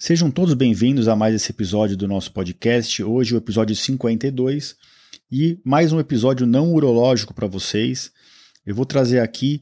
Sejam 0.00 0.30
todos 0.30 0.54
bem-vindos 0.54 1.08
a 1.08 1.16
mais 1.16 1.34
esse 1.34 1.50
episódio 1.50 1.96
do 1.96 2.06
nosso 2.06 2.30
podcast. 2.30 3.02
Hoje, 3.02 3.34
o 3.34 3.36
episódio 3.36 3.74
52 3.74 4.76
e 5.28 5.58
mais 5.64 5.92
um 5.92 5.98
episódio 5.98 6.46
não 6.46 6.72
urológico 6.72 7.34
para 7.34 7.48
vocês. 7.48 8.12
Eu 8.64 8.76
vou 8.76 8.86
trazer 8.86 9.18
aqui 9.18 9.60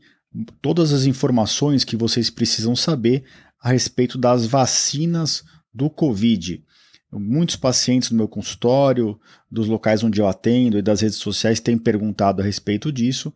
todas 0.60 0.92
as 0.92 1.06
informações 1.06 1.84
que 1.84 1.96
vocês 1.96 2.28
precisam 2.28 2.76
saber 2.76 3.24
a 3.58 3.70
respeito 3.70 4.18
das 4.18 4.44
vacinas 4.44 5.42
do 5.72 5.88
Covid. 5.88 6.62
Muitos 7.10 7.56
pacientes 7.56 8.10
no 8.10 8.18
meu 8.18 8.28
consultório, 8.28 9.18
dos 9.50 9.66
locais 9.68 10.04
onde 10.04 10.20
eu 10.20 10.28
atendo 10.28 10.76
e 10.76 10.82
das 10.82 11.00
redes 11.00 11.16
sociais 11.16 11.60
têm 11.60 11.78
perguntado 11.78 12.42
a 12.42 12.44
respeito 12.44 12.92
disso. 12.92 13.32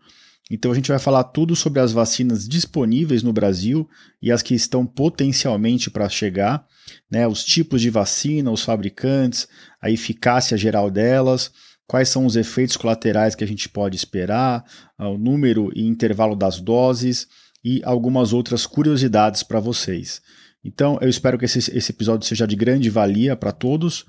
Então 0.51 0.73
a 0.73 0.75
gente 0.75 0.89
vai 0.89 0.99
falar 0.99 1.23
tudo 1.25 1.55
sobre 1.55 1.79
as 1.79 1.93
vacinas 1.93 2.49
disponíveis 2.49 3.23
no 3.23 3.33
Brasil 3.33 3.89
e 4.21 4.33
as 4.33 4.43
que 4.43 4.55
estão 4.55 4.85
potencialmente 4.85 5.89
para 5.89 6.09
chegar, 6.09 6.67
né, 7.09 7.27
os 7.29 7.45
tipos 7.45 7.81
de 7.81 7.89
vacina, 7.89 8.51
os 8.51 8.65
fabricantes, 8.65 9.47
a 9.81 9.91
eficácia 9.91 10.57
geral 10.57 10.91
delas, 10.91 11.53
quais 11.87 12.09
são 12.09 12.27
os 12.27 12.35
efeitos 12.35 12.77
colaterais 12.77 13.37
que 13.37 13.45
a 13.45 13.47
gente 13.47 13.69
pode 13.69 13.97
esperar, 13.97 14.65
o 14.99 15.17
número 15.17 15.71
e 15.75 15.87
intervalo 15.87 16.35
das 16.35 16.61
doses 16.61 17.29
e 17.65 17.81
algumas 17.85 18.33
outras 18.33 18.67
curiosidades 18.67 19.45
para 19.45 19.61
vocês. 19.61 20.21
Então 20.65 20.99
eu 21.01 21.09
espero 21.09 21.39
que 21.39 21.45
esse, 21.45 21.59
esse 21.59 21.93
episódio 21.93 22.27
seja 22.27 22.47
de 22.47 22.57
grande 22.57 22.91
valia 22.91 23.37
para 23.37 23.53
todos 23.53 24.05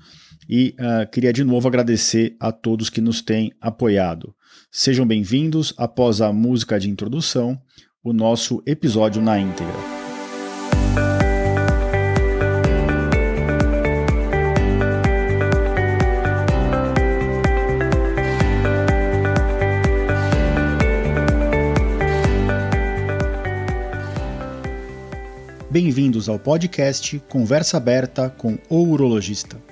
e 0.48 0.74
uh, 0.78 1.10
queria 1.10 1.32
de 1.32 1.44
novo 1.44 1.68
agradecer 1.68 2.36
a 2.38 2.52
todos 2.52 2.90
que 2.90 3.00
nos 3.00 3.20
têm 3.20 3.52
apoiado. 3.60 4.34
Sejam 4.70 5.06
bem-vindos 5.06 5.74
após 5.76 6.20
a 6.20 6.32
música 6.32 6.78
de 6.78 6.90
introdução, 6.90 7.60
o 8.02 8.12
nosso 8.12 8.62
episódio 8.66 9.22
na 9.22 9.38
íntegra. 9.38 10.02
Bem-vindos 25.70 26.28
ao 26.28 26.38
podcast 26.38 27.18
Conversa 27.30 27.78
Aberta 27.78 28.28
com 28.28 28.58
o 28.68 28.82
Urologista. 28.82 29.71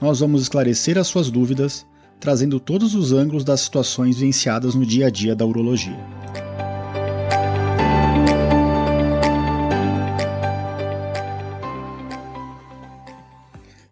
nós 0.00 0.20
vamos 0.20 0.42
esclarecer 0.42 0.96
as 0.96 1.06
suas 1.06 1.30
dúvidas, 1.30 1.86
trazendo 2.18 2.58
todos 2.58 2.94
os 2.94 3.12
ângulos 3.12 3.44
das 3.44 3.60
situações 3.60 4.16
vivenciadas 4.16 4.74
no 4.74 4.86
dia 4.86 5.08
a 5.08 5.10
dia 5.10 5.36
da 5.36 5.44
urologia. 5.44 5.98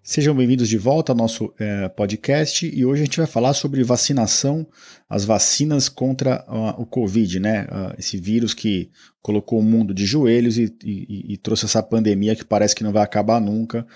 Sejam 0.02 0.34
bem-vindos 0.34 0.70
de 0.70 0.78
volta 0.78 1.12
ao 1.12 1.16
nosso 1.16 1.52
é, 1.60 1.86
podcast 1.90 2.66
e 2.66 2.84
hoje 2.84 3.02
a 3.02 3.04
gente 3.04 3.18
vai 3.18 3.26
falar 3.26 3.52
sobre 3.52 3.84
vacinação, 3.84 4.66
as 5.06 5.26
vacinas 5.26 5.90
contra 5.90 6.44
uh, 6.48 6.80
o 6.80 6.86
Covid, 6.86 7.38
né? 7.38 7.64
Uh, 7.64 7.94
esse 7.98 8.16
vírus 8.16 8.54
que 8.54 8.90
colocou 9.20 9.60
o 9.60 9.62
mundo 9.62 9.92
de 9.92 10.06
joelhos 10.06 10.56
e, 10.56 10.74
e, 10.82 11.34
e 11.34 11.36
trouxe 11.36 11.66
essa 11.66 11.82
pandemia 11.82 12.34
que 12.34 12.44
parece 12.44 12.74
que 12.74 12.82
não 12.82 12.90
vai 12.90 13.02
acabar 13.02 13.38
nunca. 13.38 13.86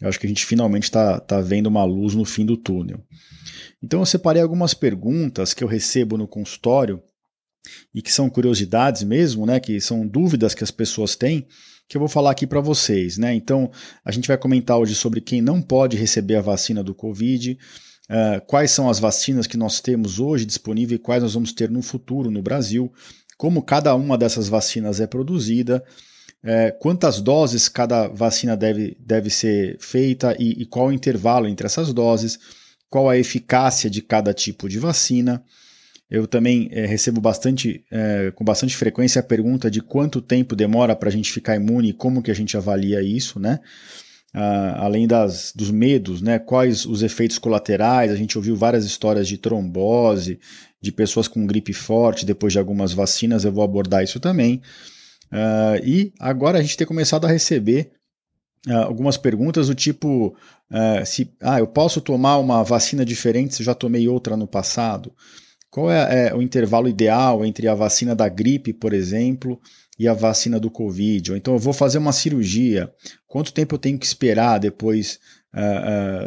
Eu 0.00 0.08
acho 0.08 0.18
que 0.18 0.26
a 0.26 0.28
gente 0.28 0.44
finalmente 0.44 0.84
está 0.84 1.20
tá 1.20 1.40
vendo 1.40 1.66
uma 1.66 1.84
luz 1.84 2.14
no 2.14 2.24
fim 2.24 2.44
do 2.44 2.56
túnel. 2.56 3.00
Então 3.82 4.00
eu 4.00 4.06
separei 4.06 4.42
algumas 4.42 4.74
perguntas 4.74 5.54
que 5.54 5.62
eu 5.62 5.68
recebo 5.68 6.16
no 6.16 6.26
consultório 6.26 7.02
e 7.94 8.02
que 8.02 8.12
são 8.12 8.28
curiosidades 8.28 9.02
mesmo, 9.02 9.46
né, 9.46 9.60
que 9.60 9.80
são 9.80 10.06
dúvidas 10.06 10.54
que 10.54 10.64
as 10.64 10.70
pessoas 10.70 11.16
têm, 11.16 11.46
que 11.88 11.96
eu 11.96 12.00
vou 12.00 12.08
falar 12.08 12.30
aqui 12.30 12.46
para 12.46 12.60
vocês, 12.60 13.18
né? 13.18 13.34
Então, 13.34 13.70
a 14.04 14.10
gente 14.10 14.26
vai 14.28 14.38
comentar 14.38 14.78
hoje 14.78 14.94
sobre 14.94 15.20
quem 15.20 15.42
não 15.42 15.60
pode 15.60 15.96
receber 15.96 16.36
a 16.36 16.40
vacina 16.40 16.82
do 16.82 16.94
Covid, 16.94 17.58
uh, 18.10 18.46
quais 18.46 18.70
são 18.70 18.88
as 18.88 18.98
vacinas 18.98 19.46
que 19.46 19.56
nós 19.56 19.80
temos 19.80 20.18
hoje 20.18 20.46
disponíveis 20.46 20.98
e 20.98 21.02
quais 21.02 21.22
nós 21.22 21.34
vamos 21.34 21.52
ter 21.52 21.70
no 21.70 21.82
futuro 21.82 22.30
no 22.30 22.42
Brasil, 22.42 22.92
como 23.36 23.62
cada 23.62 23.94
uma 23.94 24.16
dessas 24.16 24.48
vacinas 24.48 25.00
é 25.00 25.06
produzida, 25.06 25.84
é, 26.44 26.70
quantas 26.70 27.22
doses 27.22 27.70
cada 27.70 28.06
vacina 28.06 28.54
deve, 28.54 28.94
deve 29.00 29.30
ser 29.30 29.78
feita 29.80 30.36
e, 30.38 30.62
e, 30.62 30.66
qual 30.66 30.88
o 30.88 30.92
intervalo 30.92 31.48
entre 31.48 31.66
essas 31.66 31.90
doses, 31.94 32.38
qual 32.90 33.08
a 33.08 33.16
eficácia 33.16 33.88
de 33.88 34.02
cada 34.02 34.34
tipo 34.34 34.68
de 34.68 34.78
vacina. 34.78 35.42
Eu 36.10 36.26
também 36.26 36.68
é, 36.70 36.84
recebo 36.84 37.18
bastante, 37.18 37.82
é, 37.90 38.30
com 38.34 38.44
bastante 38.44 38.76
frequência 38.76 39.20
a 39.20 39.22
pergunta 39.22 39.70
de 39.70 39.80
quanto 39.80 40.20
tempo 40.20 40.54
demora 40.54 40.94
para 40.94 41.08
a 41.08 41.12
gente 41.12 41.32
ficar 41.32 41.56
imune 41.56 41.88
e 41.88 41.94
como 41.94 42.22
que 42.22 42.30
a 42.30 42.34
gente 42.34 42.58
avalia 42.58 43.02
isso, 43.02 43.40
né? 43.40 43.58
Ah, 44.34 44.84
além 44.84 45.06
das, 45.06 45.52
dos 45.54 45.70
medos, 45.70 46.20
né? 46.20 46.38
Quais 46.38 46.84
os 46.84 47.02
efeitos 47.02 47.38
colaterais? 47.38 48.10
A 48.10 48.16
gente 48.16 48.36
ouviu 48.36 48.54
várias 48.54 48.84
histórias 48.84 49.26
de 49.28 49.38
trombose, 49.38 50.38
de 50.82 50.92
pessoas 50.92 51.26
com 51.26 51.46
gripe 51.46 51.72
forte 51.72 52.26
depois 52.26 52.52
de 52.52 52.58
algumas 52.58 52.92
vacinas. 52.92 53.44
Eu 53.44 53.52
vou 53.52 53.64
abordar 53.64 54.04
isso 54.04 54.20
também. 54.20 54.60
Uh, 55.34 55.84
e 55.84 56.12
agora 56.20 56.58
a 56.58 56.62
gente 56.62 56.76
tem 56.76 56.86
começado 56.86 57.24
a 57.24 57.28
receber 57.28 57.90
uh, 58.68 58.84
algumas 58.84 59.16
perguntas 59.16 59.66
do 59.66 59.74
tipo: 59.74 60.28
uh, 60.70 61.04
se 61.04 61.34
ah, 61.42 61.58
eu 61.58 61.66
posso 61.66 62.00
tomar 62.00 62.38
uma 62.38 62.62
vacina 62.62 63.04
diferente 63.04 63.56
se 63.56 63.64
já 63.64 63.74
tomei 63.74 64.06
outra 64.06 64.36
no 64.36 64.46
passado? 64.46 65.12
Qual 65.68 65.90
é, 65.90 66.28
é, 66.28 66.34
o 66.34 66.40
intervalo 66.40 66.88
ideal 66.88 67.44
entre 67.44 67.66
a 67.66 67.74
vacina 67.74 68.14
da 68.14 68.28
gripe, 68.28 68.72
por 68.72 68.92
exemplo, 68.92 69.60
e 69.98 70.06
a 70.06 70.14
vacina 70.14 70.60
do 70.60 70.70
Covid? 70.70 71.32
Ou 71.32 71.36
então 71.36 71.54
eu 71.54 71.58
vou 71.58 71.72
fazer 71.72 71.98
uma 71.98 72.12
cirurgia, 72.12 72.88
quanto 73.26 73.52
tempo 73.52 73.74
eu 73.74 73.78
tenho 73.80 73.98
que 73.98 74.06
esperar 74.06 74.60
depois 74.60 75.18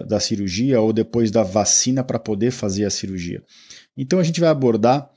da 0.08 0.22
cirurgia 0.22 0.80
ou 0.80 0.94
depois 0.94 1.32
da 1.32 1.44
vacina 1.44 2.02
para 2.02 2.20
poder 2.20 2.52
fazer 2.52 2.84
a 2.84 2.90
cirurgia? 2.90 3.42
Então 3.96 4.20
a 4.20 4.24
gente 4.24 4.42
vai 4.42 4.50
abordar 4.50 5.10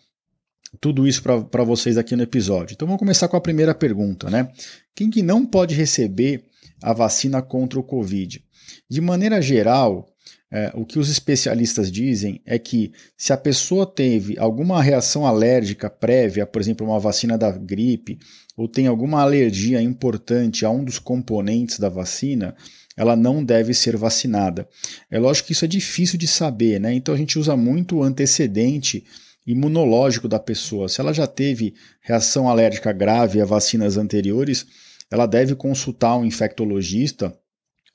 tudo 0.79 1.07
isso 1.09 1.23
para 1.23 1.65
vocês 1.65 1.97
aqui 1.99 2.15
no 2.15 2.23
episódio. 2.23 2.75
Então 2.75 2.87
vamos 2.87 3.01
começar 3.01 3.29
com 3.29 3.37
a 3.37 3.41
primeira 3.41 3.75
pergunta, 3.75 4.31
né? 4.31 4.51
Quem 4.95 5.11
que 5.11 5.23
não 5.23 5.45
pode 5.45 5.75
receber 5.75 6.45
a 6.83 6.93
vacina 6.93 7.43
contra 7.43 7.79
o 7.79 7.83
Covid? 7.83 8.43
De 8.89 9.01
maneira 9.01 9.41
geral, 9.41 10.07
é, 10.53 10.73
o 10.75 10.85
que 10.85 10.99
os 10.99 11.09
especialistas 11.09 11.91
dizem 11.91 12.41
é 12.45 12.59
que 12.59 12.93
se 13.17 13.33
a 13.33 13.37
pessoa 13.37 13.87
teve 13.87 14.39
alguma 14.39 14.83
reação 14.83 15.25
alérgica 15.25 15.89
prévia, 15.89 16.47
por 16.47 16.61
exemplo, 16.61 16.87
uma 16.87 16.99
vacina 16.99 17.39
da 17.39 17.51
gripe, 17.51 18.19
ou 18.57 18.69
tem 18.69 18.87
alguma 18.87 19.23
alergia 19.23 19.81
importante 19.81 20.65
a 20.65 20.71
um 20.71 20.85
dos 20.85 20.99
componentes 20.99 21.79
da 21.79 21.89
vacina, 21.89 22.55
ela 22.97 23.17
não 23.17 23.45
deve 23.45 23.73
ser 23.73 23.97
vacinada. 23.97 24.69
É 25.11 25.19
lógico 25.19 25.47
que 25.47 25.53
isso 25.53 25.65
é 25.65 25.69
difícil 25.69 26.19
de 26.19 26.27
saber, 26.27 26.81
né? 26.81 26.93
Então 26.93 27.15
a 27.15 27.19
gente 27.19 27.39
usa 27.39 27.57
muito 27.57 27.97
o 27.97 28.03
antecedente 28.03 29.05
imunológico 29.47 30.29
da 30.29 30.39
pessoa. 30.39 30.89
Se 30.89 31.01
ela 31.01 31.13
já 31.13 31.27
teve 31.27 31.75
reação 32.01 32.49
alérgica 32.49 32.93
grave 32.93 33.41
a 33.41 33.45
vacinas 33.45 33.97
anteriores, 33.97 34.67
ela 35.11 35.27
deve 35.27 35.55
consultar 35.55 36.17
um 36.17 36.25
infectologista 36.25 37.37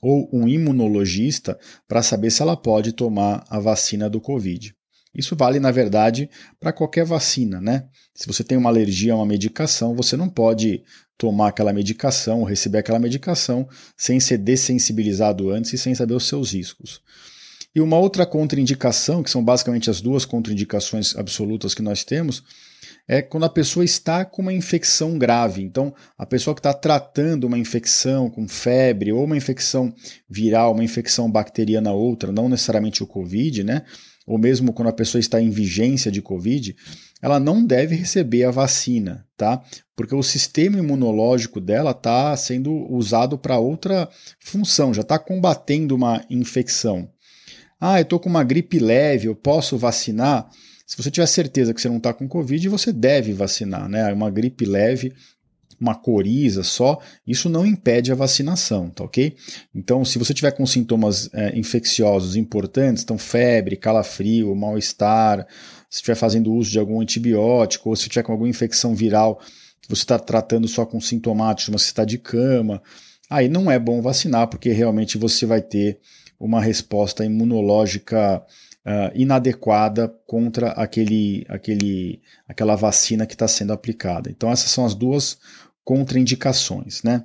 ou 0.00 0.28
um 0.32 0.46
imunologista 0.46 1.58
para 1.88 2.02
saber 2.02 2.30
se 2.30 2.42
ela 2.42 2.56
pode 2.56 2.92
tomar 2.92 3.44
a 3.48 3.58
vacina 3.58 4.10
do 4.10 4.20
Covid. 4.20 4.74
Isso 5.14 5.34
vale, 5.34 5.58
na 5.58 5.70
verdade, 5.70 6.28
para 6.60 6.74
qualquer 6.74 7.06
vacina, 7.06 7.58
né? 7.58 7.88
Se 8.14 8.26
você 8.26 8.44
tem 8.44 8.58
uma 8.58 8.68
alergia 8.68 9.14
a 9.14 9.16
uma 9.16 9.24
medicação, 9.24 9.96
você 9.96 10.14
não 10.14 10.28
pode 10.28 10.84
tomar 11.16 11.48
aquela 11.48 11.72
medicação 11.72 12.44
receber 12.44 12.78
aquela 12.78 12.98
medicação 12.98 13.66
sem 13.96 14.20
ser 14.20 14.36
dessensibilizado 14.36 15.50
antes 15.50 15.72
e 15.72 15.78
sem 15.78 15.94
saber 15.94 16.12
os 16.12 16.28
seus 16.28 16.52
riscos. 16.52 17.00
E 17.76 17.80
uma 17.82 17.98
outra 17.98 18.24
contraindicação, 18.24 19.22
que 19.22 19.28
são 19.28 19.44
basicamente 19.44 19.90
as 19.90 20.00
duas 20.00 20.24
contraindicações 20.24 21.14
absolutas 21.14 21.74
que 21.74 21.82
nós 21.82 22.02
temos, 22.02 22.42
é 23.06 23.20
quando 23.20 23.44
a 23.44 23.50
pessoa 23.50 23.84
está 23.84 24.24
com 24.24 24.40
uma 24.40 24.52
infecção 24.54 25.18
grave. 25.18 25.62
Então, 25.62 25.94
a 26.16 26.24
pessoa 26.24 26.54
que 26.54 26.60
está 26.60 26.72
tratando 26.72 27.44
uma 27.44 27.58
infecção 27.58 28.30
com 28.30 28.48
febre 28.48 29.12
ou 29.12 29.22
uma 29.22 29.36
infecção 29.36 29.94
viral, 30.26 30.72
uma 30.72 30.84
infecção 30.84 31.30
bacteriana 31.30 31.92
outra, 31.92 32.32
não 32.32 32.48
necessariamente 32.48 33.02
o 33.02 33.06
Covid, 33.06 33.62
né? 33.62 33.82
Ou 34.26 34.38
mesmo 34.38 34.72
quando 34.72 34.88
a 34.88 34.92
pessoa 34.94 35.20
está 35.20 35.38
em 35.38 35.50
vigência 35.50 36.10
de 36.10 36.22
Covid, 36.22 36.74
ela 37.20 37.38
não 37.38 37.62
deve 37.62 37.94
receber 37.94 38.44
a 38.44 38.50
vacina, 38.50 39.26
tá? 39.36 39.62
Porque 39.94 40.14
o 40.14 40.22
sistema 40.22 40.78
imunológico 40.78 41.60
dela 41.60 41.90
está 41.90 42.34
sendo 42.38 42.72
usado 42.90 43.36
para 43.36 43.58
outra 43.58 44.08
função, 44.40 44.94
já 44.94 45.02
está 45.02 45.18
combatendo 45.18 45.94
uma 45.94 46.24
infecção. 46.30 47.10
Ah, 47.80 47.98
eu 47.98 48.02
estou 48.02 48.18
com 48.18 48.28
uma 48.28 48.44
gripe 48.44 48.78
leve, 48.78 49.28
eu 49.28 49.34
posso 49.34 49.76
vacinar? 49.76 50.48
Se 50.86 50.96
você 50.96 51.10
tiver 51.10 51.26
certeza 51.26 51.74
que 51.74 51.80
você 51.80 51.88
não 51.88 51.98
está 51.98 52.12
com 52.14 52.28
Covid, 52.28 52.68
você 52.68 52.92
deve 52.92 53.32
vacinar, 53.32 53.88
né? 53.88 54.12
Uma 54.12 54.30
gripe 54.30 54.64
leve, 54.64 55.12
uma 55.78 55.94
coriza 55.94 56.62
só, 56.62 56.98
isso 57.26 57.48
não 57.48 57.66
impede 57.66 58.10
a 58.10 58.14
vacinação, 58.14 58.88
tá 58.88 59.04
ok? 59.04 59.36
Então, 59.74 60.04
se 60.04 60.18
você 60.18 60.32
tiver 60.32 60.52
com 60.52 60.64
sintomas 60.64 61.28
é, 61.34 61.58
infecciosos 61.58 62.36
importantes, 62.36 63.02
então 63.02 63.18
febre, 63.18 63.76
calafrio, 63.76 64.54
mal-estar, 64.54 65.46
se 65.90 65.98
estiver 65.98 66.14
fazendo 66.14 66.52
uso 66.52 66.70
de 66.70 66.78
algum 66.78 67.00
antibiótico, 67.00 67.90
ou 67.90 67.96
se 67.96 68.08
tiver 68.08 68.22
com 68.22 68.32
alguma 68.32 68.48
infecção 68.48 68.94
viral 68.94 69.40
você 69.88 70.02
está 70.02 70.18
tratando 70.18 70.66
só 70.66 70.84
com 70.84 71.00
sintomáticos, 71.00 71.72
mas 71.72 71.82
você 71.82 71.88
está 71.88 72.04
de 72.04 72.18
cama, 72.18 72.82
aí 73.30 73.48
não 73.48 73.70
é 73.70 73.78
bom 73.78 74.00
vacinar, 74.00 74.48
porque 74.48 74.70
realmente 74.70 75.18
você 75.18 75.46
vai 75.46 75.60
ter 75.60 75.98
uma 76.38 76.60
resposta 76.60 77.24
imunológica 77.24 78.42
uh, 78.86 79.10
inadequada 79.14 80.08
contra 80.26 80.70
aquele, 80.70 81.44
aquele, 81.48 82.20
aquela 82.48 82.76
vacina 82.76 83.26
que 83.26 83.34
está 83.34 83.48
sendo 83.48 83.72
aplicada. 83.72 84.30
Então, 84.30 84.50
essas 84.50 84.70
são 84.70 84.84
as 84.84 84.94
duas 84.94 85.38
contraindicações. 85.84 87.02
Né? 87.02 87.24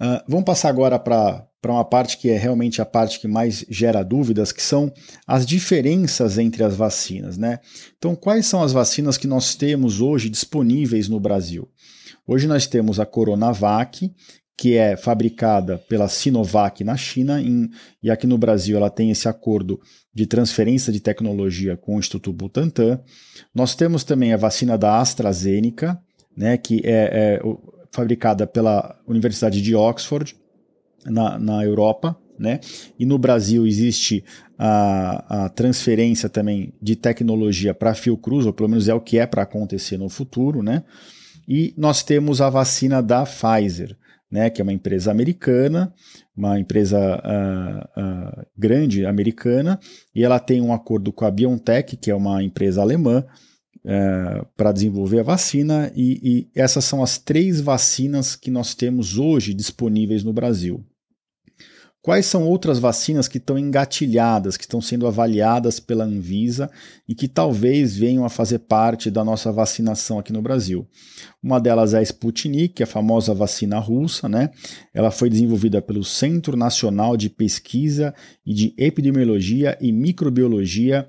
Uh, 0.00 0.22
vamos 0.26 0.44
passar 0.44 0.68
agora 0.68 0.98
para 0.98 1.46
uma 1.66 1.84
parte 1.84 2.16
que 2.16 2.30
é 2.30 2.38
realmente 2.38 2.80
a 2.80 2.86
parte 2.86 3.20
que 3.20 3.28
mais 3.28 3.64
gera 3.68 4.02
dúvidas, 4.02 4.52
que 4.52 4.62
são 4.62 4.92
as 5.26 5.44
diferenças 5.44 6.38
entre 6.38 6.64
as 6.64 6.74
vacinas. 6.74 7.36
Né? 7.36 7.58
Então, 7.98 8.14
quais 8.14 8.46
são 8.46 8.62
as 8.62 8.72
vacinas 8.72 9.18
que 9.18 9.26
nós 9.26 9.54
temos 9.54 10.00
hoje 10.00 10.30
disponíveis 10.30 11.08
no 11.08 11.20
Brasil? 11.20 11.68
Hoje 12.26 12.46
nós 12.46 12.66
temos 12.66 13.00
a 13.00 13.06
Coronavac, 13.06 14.14
que 14.60 14.76
é 14.76 14.94
fabricada 14.94 15.78
pela 15.78 16.06
Sinovac 16.06 16.84
na 16.84 16.94
China, 16.94 17.40
em, 17.40 17.70
e 18.02 18.10
aqui 18.10 18.26
no 18.26 18.36
Brasil 18.36 18.76
ela 18.76 18.90
tem 18.90 19.10
esse 19.10 19.26
acordo 19.26 19.80
de 20.12 20.26
transferência 20.26 20.92
de 20.92 21.00
tecnologia 21.00 21.78
com 21.78 21.96
o 21.96 21.98
Instituto 21.98 22.30
Butantan. 22.30 23.00
Nós 23.54 23.74
temos 23.74 24.04
também 24.04 24.34
a 24.34 24.36
vacina 24.36 24.76
da 24.76 25.00
AstraZeneca, 25.00 25.98
né, 26.36 26.58
que 26.58 26.82
é, 26.84 27.40
é 27.40 27.42
fabricada 27.90 28.46
pela 28.46 29.00
Universidade 29.08 29.62
de 29.62 29.74
Oxford, 29.74 30.36
na, 31.06 31.38
na 31.38 31.64
Europa. 31.64 32.14
Né? 32.38 32.60
E 32.98 33.06
no 33.06 33.16
Brasil 33.16 33.66
existe 33.66 34.22
a, 34.58 35.44
a 35.44 35.48
transferência 35.48 36.28
também 36.28 36.74
de 36.82 36.96
tecnologia 36.96 37.72
para 37.72 37.92
a 37.92 37.94
Fiocruz, 37.94 38.44
ou 38.44 38.52
pelo 38.52 38.68
menos 38.68 38.90
é 38.90 38.94
o 38.94 39.00
que 39.00 39.18
é 39.18 39.26
para 39.26 39.40
acontecer 39.40 39.96
no 39.96 40.10
futuro. 40.10 40.62
Né? 40.62 40.84
E 41.48 41.72
nós 41.78 42.02
temos 42.02 42.42
a 42.42 42.50
vacina 42.50 43.02
da 43.02 43.24
Pfizer 43.24 43.96
né, 44.30 44.48
que 44.48 44.60
é 44.60 44.64
uma 44.64 44.72
empresa 44.72 45.10
americana, 45.10 45.92
uma 46.36 46.58
empresa 46.58 46.98
uh, 46.98 48.00
uh, 48.00 48.46
grande 48.56 49.04
americana, 49.04 49.78
e 50.14 50.22
ela 50.22 50.38
tem 50.38 50.60
um 50.60 50.72
acordo 50.72 51.12
com 51.12 51.24
a 51.24 51.30
BioNTech, 51.30 51.96
que 51.96 52.10
é 52.10 52.14
uma 52.14 52.42
empresa 52.42 52.80
alemã, 52.80 53.24
uh, 53.84 54.46
para 54.56 54.72
desenvolver 54.72 55.20
a 55.20 55.24
vacina, 55.24 55.92
e, 55.96 56.48
e 56.54 56.60
essas 56.60 56.84
são 56.84 57.02
as 57.02 57.18
três 57.18 57.60
vacinas 57.60 58.36
que 58.36 58.50
nós 58.50 58.74
temos 58.74 59.18
hoje 59.18 59.52
disponíveis 59.52 60.22
no 60.22 60.32
Brasil. 60.32 60.84
Quais 62.02 62.24
são 62.24 62.48
outras 62.48 62.78
vacinas 62.78 63.28
que 63.28 63.36
estão 63.36 63.58
engatilhadas, 63.58 64.56
que 64.56 64.64
estão 64.64 64.80
sendo 64.80 65.06
avaliadas 65.06 65.78
pela 65.78 66.04
Anvisa 66.04 66.70
e 67.06 67.14
que 67.14 67.28
talvez 67.28 67.94
venham 67.94 68.24
a 68.24 68.30
fazer 68.30 68.60
parte 68.60 69.10
da 69.10 69.22
nossa 69.22 69.52
vacinação 69.52 70.18
aqui 70.18 70.32
no 70.32 70.40
Brasil? 70.40 70.88
Uma 71.42 71.60
delas 71.60 71.92
é 71.92 71.98
a 71.98 72.02
Sputnik, 72.02 72.82
a 72.82 72.86
famosa 72.86 73.34
vacina 73.34 73.78
russa, 73.78 74.30
né? 74.30 74.48
Ela 74.94 75.10
foi 75.10 75.28
desenvolvida 75.28 75.82
pelo 75.82 76.02
Centro 76.02 76.56
Nacional 76.56 77.18
de 77.18 77.28
Pesquisa 77.28 78.14
e 78.46 78.54
de 78.54 78.74
Epidemiologia 78.78 79.76
e 79.78 79.92
Microbiologia 79.92 81.06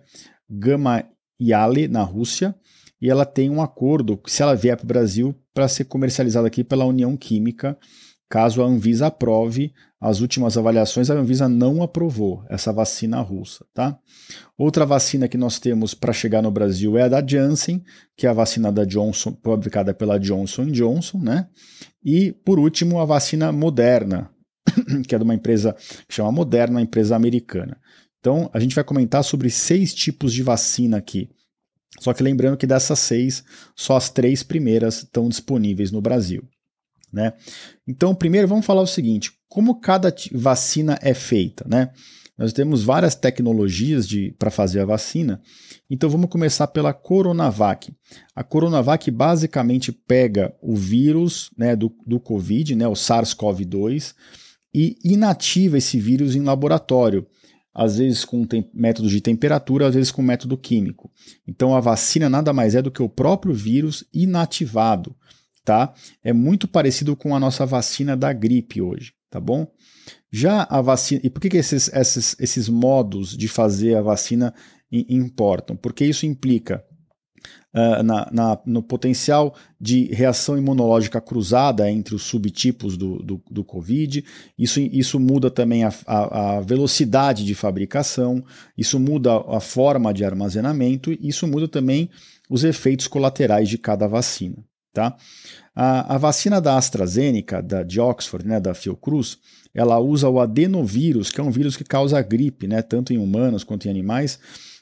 Gamaleya, 0.49 1.87
na 1.89 2.03
Rússia, 2.03 2.53
e 3.01 3.09
ela 3.09 3.23
tem 3.23 3.49
um 3.49 3.61
acordo, 3.61 4.19
se 4.27 4.43
ela 4.43 4.55
vier 4.55 4.75
para 4.75 4.83
o 4.83 4.87
Brasil, 4.87 5.33
para 5.53 5.69
ser 5.69 5.85
comercializada 5.85 6.47
aqui 6.47 6.65
pela 6.65 6.83
União 6.83 7.15
Química 7.15 7.77
caso 8.31 8.63
a 8.63 8.65
Anvisa 8.65 9.07
aprove 9.07 9.73
as 9.99 10.21
últimas 10.21 10.57
avaliações, 10.57 11.09
a 11.09 11.13
Anvisa 11.13 11.49
não 11.49 11.83
aprovou 11.83 12.45
essa 12.49 12.71
vacina 12.71 13.19
russa, 13.19 13.65
tá? 13.73 13.99
Outra 14.57 14.85
vacina 14.85 15.27
que 15.27 15.37
nós 15.37 15.59
temos 15.59 15.93
para 15.93 16.13
chegar 16.13 16.41
no 16.41 16.49
Brasil 16.49 16.97
é 16.97 17.03
a 17.03 17.07
da 17.09 17.23
Janssen, 17.23 17.83
que 18.15 18.25
é 18.25 18.29
a 18.29 18.33
vacina 18.33 18.71
da 18.71 18.85
Johnson, 18.85 19.37
fabricada 19.43 19.93
pela 19.93 20.17
Johnson 20.17 20.67
Johnson, 20.67 21.19
né? 21.19 21.49
E, 22.03 22.31
por 22.31 22.57
último, 22.57 23.01
a 23.01 23.05
vacina 23.05 23.51
Moderna, 23.51 24.31
que 25.05 25.13
é 25.13 25.17
de 25.17 25.23
uma 25.25 25.35
empresa 25.35 25.75
que 26.07 26.15
chama 26.15 26.31
Moderna, 26.31 26.77
uma 26.77 26.81
empresa 26.81 27.17
americana. 27.17 27.77
Então, 28.21 28.49
a 28.53 28.59
gente 28.61 28.73
vai 28.73 28.83
comentar 28.85 29.25
sobre 29.25 29.49
seis 29.49 29.93
tipos 29.93 30.31
de 30.31 30.41
vacina 30.41 30.97
aqui. 30.97 31.29
Só 31.99 32.13
que 32.13 32.23
lembrando 32.23 32.57
que 32.57 32.65
dessas 32.65 32.97
seis, 32.99 33.43
só 33.75 33.97
as 33.97 34.09
três 34.09 34.41
primeiras 34.41 35.03
estão 35.03 35.27
disponíveis 35.27 35.91
no 35.91 36.01
Brasil. 36.01 36.47
Né? 37.11 37.33
Então, 37.87 38.15
primeiro 38.15 38.47
vamos 38.47 38.65
falar 38.65 38.81
o 38.81 38.87
seguinte: 38.87 39.31
como 39.49 39.79
cada 39.79 40.13
vacina 40.33 40.97
é 41.01 41.13
feita? 41.13 41.65
Né? 41.67 41.89
Nós 42.37 42.53
temos 42.53 42.83
várias 42.83 43.13
tecnologias 43.13 44.07
para 44.39 44.49
fazer 44.49 44.79
a 44.79 44.85
vacina, 44.85 45.39
então 45.87 46.09
vamos 46.09 46.29
começar 46.29 46.65
pela 46.67 46.91
Coronavac. 46.91 47.93
A 48.35 48.43
Coronavac 48.43 49.11
basicamente 49.11 49.91
pega 49.91 50.51
o 50.59 50.75
vírus 50.75 51.51
né, 51.55 51.75
do, 51.75 51.93
do 52.03 52.19
Covid, 52.19 52.75
né, 52.75 52.87
o 52.87 52.93
SARS-CoV-2, 52.93 54.15
e 54.73 54.97
inativa 55.03 55.77
esse 55.77 55.99
vírus 55.99 56.35
em 56.35 56.41
laboratório, 56.41 57.27
às 57.73 57.97
vezes 57.97 58.25
com 58.25 58.47
método 58.73 59.07
de 59.07 59.21
temperatura, 59.21 59.87
às 59.87 59.93
vezes 59.93 60.11
com 60.11 60.23
método 60.23 60.57
químico. 60.57 61.11
Então 61.47 61.75
a 61.75 61.79
vacina 61.79 62.27
nada 62.27 62.51
mais 62.51 62.73
é 62.73 62.81
do 62.81 62.89
que 62.89 63.03
o 63.03 63.09
próprio 63.09 63.53
vírus 63.53 64.03
inativado 64.13 65.15
tá? 65.63 65.93
É 66.23 66.33
muito 66.33 66.67
parecido 66.67 67.15
com 67.15 67.35
a 67.35 67.39
nossa 67.39 67.65
vacina 67.65 68.15
da 68.15 68.33
gripe 68.33 68.81
hoje, 68.81 69.13
tá 69.29 69.39
bom? 69.39 69.67
Já 70.31 70.65
a 70.69 70.81
vacina. 70.81 71.21
E 71.23 71.29
por 71.29 71.41
que, 71.41 71.49
que 71.49 71.57
esses, 71.57 71.89
esses, 71.93 72.35
esses 72.39 72.69
modos 72.69 73.35
de 73.35 73.47
fazer 73.47 73.95
a 73.95 74.01
vacina 74.01 74.53
importam? 74.91 75.75
Porque 75.75 76.05
isso 76.05 76.25
implica 76.25 76.83
Uh, 77.73 78.03
na, 78.03 78.29
na, 78.33 78.59
no 78.65 78.83
potencial 78.83 79.55
de 79.79 80.13
reação 80.13 80.57
imunológica 80.57 81.21
cruzada 81.21 81.89
entre 81.89 82.13
os 82.13 82.23
subtipos 82.23 82.97
do, 82.97 83.23
do, 83.23 83.41
do 83.49 83.63
Covid. 83.63 84.25
Isso, 84.59 84.81
isso 84.81 85.17
muda 85.17 85.49
também 85.49 85.85
a, 85.85 85.93
a, 86.05 86.57
a, 86.57 86.59
velocidade 86.59 87.45
de 87.45 87.55
fabricação, 87.55 88.43
isso 88.77 88.99
muda 88.99 89.37
a 89.47 89.61
forma 89.61 90.13
de 90.13 90.25
armazenamento, 90.25 91.13
isso 91.21 91.47
muda 91.47 91.65
também 91.65 92.09
os 92.49 92.65
efeitos 92.65 93.07
colaterais 93.07 93.69
de 93.69 93.77
cada 93.77 94.05
vacina. 94.05 94.57
Tá? 94.93 95.15
A, 95.73 96.15
a 96.15 96.17
vacina 96.17 96.59
da 96.59 96.77
AstraZeneca, 96.77 97.61
da, 97.61 97.81
de 97.81 97.99
Oxford, 97.99 98.45
né, 98.45 98.59
da 98.59 98.73
Fiocruz, 98.73 99.37
ela 99.73 99.99
usa 99.99 100.27
o 100.27 100.39
adenovírus, 100.39 101.31
que 101.31 101.39
é 101.39 101.43
um 101.43 101.51
vírus 101.51 101.77
que 101.77 101.83
causa 101.83 102.21
gripe, 102.21 102.67
né, 102.67 102.81
tanto 102.81 103.13
em 103.13 103.17
humanos 103.17 103.63
quanto 103.63 103.87
em 103.87 103.89
animais, 103.89 104.37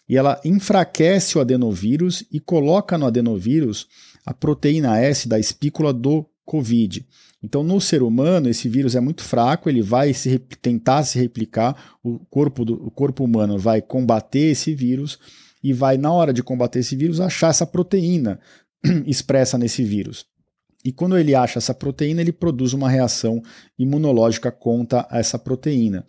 e 0.08 0.18
ela 0.18 0.42
enfraquece 0.44 1.38
o 1.38 1.42
adenovírus 1.42 2.24
e 2.32 2.40
coloca 2.40 2.98
no 2.98 3.06
adenovírus 3.06 3.88
a 4.26 4.34
proteína 4.34 5.00
S 5.00 5.28
da 5.30 5.40
espícula 5.40 5.94
do 5.94 6.26
Covid. 6.44 7.06
Então, 7.44 7.64
no 7.64 7.80
ser 7.80 8.02
humano, 8.02 8.50
esse 8.50 8.68
vírus 8.68 8.96
é 8.96 9.00
muito 9.00 9.24
fraco, 9.24 9.70
ele 9.70 9.84
vai 9.84 10.14
se, 10.14 10.40
tentar 10.40 11.04
se 11.04 11.20
replicar, 11.20 11.98
o 12.04 12.18
corpo, 12.20 12.66
do, 12.66 12.74
o 12.88 12.90
corpo 12.92 13.24
humano 13.24 13.58
vai 13.58 13.82
combater 13.82 14.52
esse 14.52 14.74
vírus 14.74 15.20
e 15.64 15.72
vai, 15.72 15.98
na 15.98 16.12
hora 16.12 16.34
de 16.34 16.42
combater 16.42 16.80
esse 16.80 16.96
vírus, 16.96 17.20
achar 17.20 17.50
essa 17.50 17.66
proteína 17.66 18.40
expressa 19.06 19.58
nesse 19.58 19.84
vírus. 19.84 20.26
E 20.84 20.94
quando 20.94 21.18
ele 21.18 21.36
acha 21.36 21.60
essa 21.60 21.74
proteína, 21.74 22.22
ele 22.22 22.32
produz 22.32 22.72
uma 22.72 22.90
reação 22.90 23.42
imunológica 23.78 24.50
contra 24.50 25.06
essa 25.12 25.38
proteína. 25.38 26.06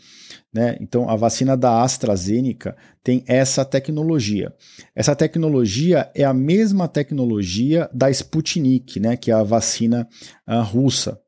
Né? 0.53 0.77
Então, 0.81 1.11
a 1.11 1.17
vacina 1.17 1.57
da 1.57 1.83
AstraZeneca 1.83 2.77
tem 3.03 3.25
essa 3.27 3.65
tecnologia. 3.65 4.55
Essa 4.95 5.17
tecnologia 5.17 6.09
é 6.15 6.23
a 6.23 6.33
mesma 6.33 6.87
tecnologia 6.87 7.91
da 7.93 8.11
Sputnik, 8.11 9.01
né? 9.01 9.17
que 9.17 9.33
é 9.33 9.35
a 9.35 9.43
vacina 9.43 10.09
uh, 10.47 10.63
russa. 10.63 11.21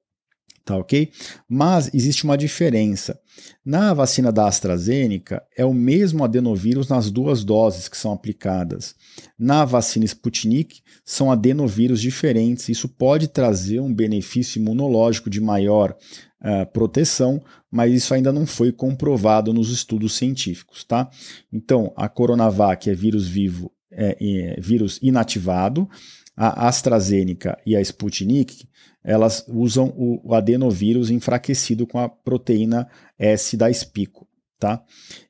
tá 0.64 0.76
ok? 0.76 1.10
Mas 1.48 1.92
existe 1.92 2.22
uma 2.22 2.38
diferença. 2.38 3.18
Na 3.64 3.94
vacina 3.94 4.32
da 4.32 4.46
AstraZeneca, 4.46 5.42
é 5.56 5.64
o 5.64 5.72
mesmo 5.72 6.24
adenovírus 6.24 6.88
nas 6.88 7.10
duas 7.10 7.44
doses 7.44 7.88
que 7.88 7.96
são 7.96 8.12
aplicadas. 8.12 8.94
Na 9.38 9.64
vacina 9.64 10.04
Sputnik, 10.04 10.80
são 11.04 11.30
adenovírus 11.30 12.00
diferentes. 12.00 12.68
Isso 12.68 12.88
pode 12.88 13.28
trazer 13.28 13.80
um 13.80 13.92
benefício 13.92 14.60
imunológico 14.60 15.30
de 15.30 15.40
maior 15.40 15.96
uh, 16.40 16.66
proteção, 16.72 17.42
mas 17.70 17.92
isso 17.92 18.12
ainda 18.12 18.32
não 18.32 18.46
foi 18.46 18.72
comprovado 18.72 19.52
nos 19.52 19.70
estudos 19.70 20.14
científicos, 20.14 20.84
tá? 20.84 21.08
Então, 21.52 21.92
a 21.96 22.08
Coronavac 22.08 22.90
é 22.90 22.94
vírus 22.94 23.28
vivo, 23.28 23.70
é, 23.90 24.16
é 24.20 24.60
vírus 24.60 24.98
inativado. 25.00 25.88
A 26.36 26.66
AstraZeneca 26.68 27.58
e 27.66 27.76
a 27.76 27.80
Sputnik 27.80 28.66
elas 29.04 29.44
usam 29.48 29.92
o, 29.96 30.34
adenovírus 30.34 31.10
enfraquecido 31.10 31.86
com 31.86 31.98
a 31.98 32.08
proteína 32.08 32.88
S 33.18 33.56
da 33.56 33.70
espico. 33.70 34.28
Tá? 34.58 34.80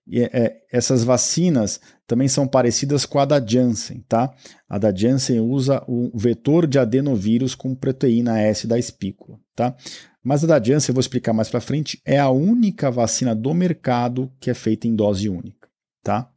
E, 0.06 0.22
é, 0.24 0.58
essas 0.70 1.02
vacinas 1.04 1.80
também 2.06 2.28
são 2.28 2.46
parecidas 2.46 3.06
com 3.06 3.18
a 3.18 3.24
da 3.24 3.44
Janssen. 3.44 4.04
Tá? 4.06 4.30
A 4.68 4.76
da 4.76 4.94
Janssen 4.94 5.40
usa 5.40 5.82
o 5.88 6.10
vetor 6.14 6.66
de 6.66 6.78
adenovírus 6.78 7.54
com 7.54 7.74
proteína 7.74 8.38
S 8.40 8.66
da 8.66 8.78
espícula. 8.78 9.38
Tá? 9.56 9.74
Mas 10.22 10.44
a 10.44 10.46
da 10.46 10.62
Janssen, 10.62 10.92
eu 10.92 10.94
vou 10.94 11.00
explicar 11.00 11.32
mais 11.32 11.48
para 11.48 11.60
frente, 11.60 12.00
é 12.04 12.18
a 12.18 12.30
única 12.30 12.90
vacina 12.90 13.34
do 13.34 13.54
mercado 13.54 14.30
que 14.38 14.50
é 14.50 14.54
feita 14.54 14.86
em 14.86 14.94
dose 14.94 15.30
única. 15.30 15.68
Tá? 16.02 16.28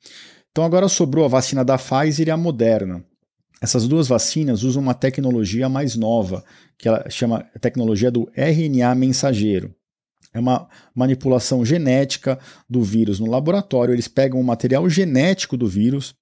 Então 0.51 0.63
agora 0.63 0.87
sobrou 0.87 1.25
a 1.25 1.27
vacina 1.27 1.65
da 1.65 1.77
Pfizer 1.77 2.29
e 2.29 2.31
a 2.31 2.37
Moderna. 2.37 3.03
Essas 3.61 3.87
duas 3.87 4.07
vacinas 4.07 4.63
usam 4.63 4.81
uma 4.81 4.93
tecnologia 4.93 5.69
mais 5.69 5.95
nova, 5.95 6.43
que 6.77 6.87
ela 6.87 7.09
chama 7.09 7.45
a 7.55 7.59
tecnologia 7.59 8.11
do 8.11 8.29
RNA 8.35 8.93
mensageiro. 8.95 9.73
É 10.33 10.39
uma 10.39 10.67
manipulação 10.93 11.63
genética 11.63 12.37
do 12.69 12.83
vírus 12.83 13.19
no 13.19 13.29
laboratório. 13.29 13.93
Eles 13.93 14.09
pegam 14.09 14.39
o 14.39 14.43
material 14.43 14.89
genético 14.89 15.55
do 15.55 15.65
vírus, 15.65 16.13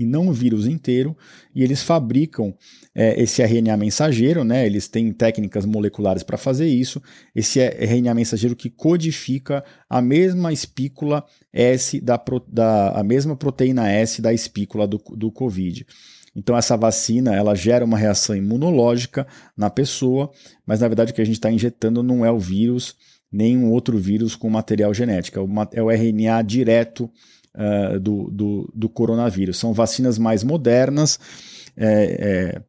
e 0.00 0.06
não 0.06 0.28
o 0.28 0.32
vírus 0.32 0.66
inteiro, 0.66 1.14
e 1.54 1.62
eles 1.62 1.82
fabricam 1.82 2.54
é, 2.94 3.20
esse 3.22 3.42
RNA 3.42 3.76
mensageiro, 3.76 4.44
né? 4.44 4.64
Eles 4.64 4.88
têm 4.88 5.12
técnicas 5.12 5.66
moleculares 5.66 6.22
para 6.22 6.38
fazer 6.38 6.66
isso. 6.66 7.02
Esse 7.34 7.60
RNA 7.60 8.14
mensageiro 8.14 8.56
que 8.56 8.70
codifica 8.70 9.62
a 9.90 10.00
mesma 10.00 10.54
espícula 10.54 11.22
S 11.52 12.00
da, 12.00 12.18
da 12.48 12.92
a 12.92 13.04
mesma 13.04 13.36
proteína 13.36 13.90
S 13.90 14.22
da 14.22 14.32
espícula 14.32 14.86
do, 14.86 14.96
do 15.14 15.30
Covid. 15.30 15.86
Então 16.34 16.56
essa 16.56 16.76
vacina 16.76 17.34
ela 17.34 17.54
gera 17.54 17.84
uma 17.84 17.98
reação 17.98 18.36
imunológica 18.36 19.26
na 19.56 19.68
pessoa, 19.68 20.30
mas 20.64 20.80
na 20.80 20.88
verdade 20.88 21.12
o 21.12 21.14
que 21.14 21.20
a 21.20 21.24
gente 21.24 21.36
está 21.36 21.50
injetando 21.50 22.02
não 22.02 22.24
é 22.24 22.30
o 22.30 22.38
vírus, 22.38 22.96
nem 23.32 23.56
um 23.56 23.70
outro 23.70 23.98
vírus 23.98 24.34
com 24.36 24.48
material 24.48 24.92
genético, 24.94 25.38
é 25.72 25.82
o 25.82 25.90
RNA 25.90 26.42
direto 26.42 27.10
uh, 27.54 27.98
do, 27.98 28.30
do, 28.30 28.72
do, 28.74 28.88
coronavírus. 28.88 29.58
São 29.58 29.72
vacinas 29.72 30.18
mais 30.18 30.42
modernas. 30.42 31.18
É, 31.76 32.56
é, 32.56 32.62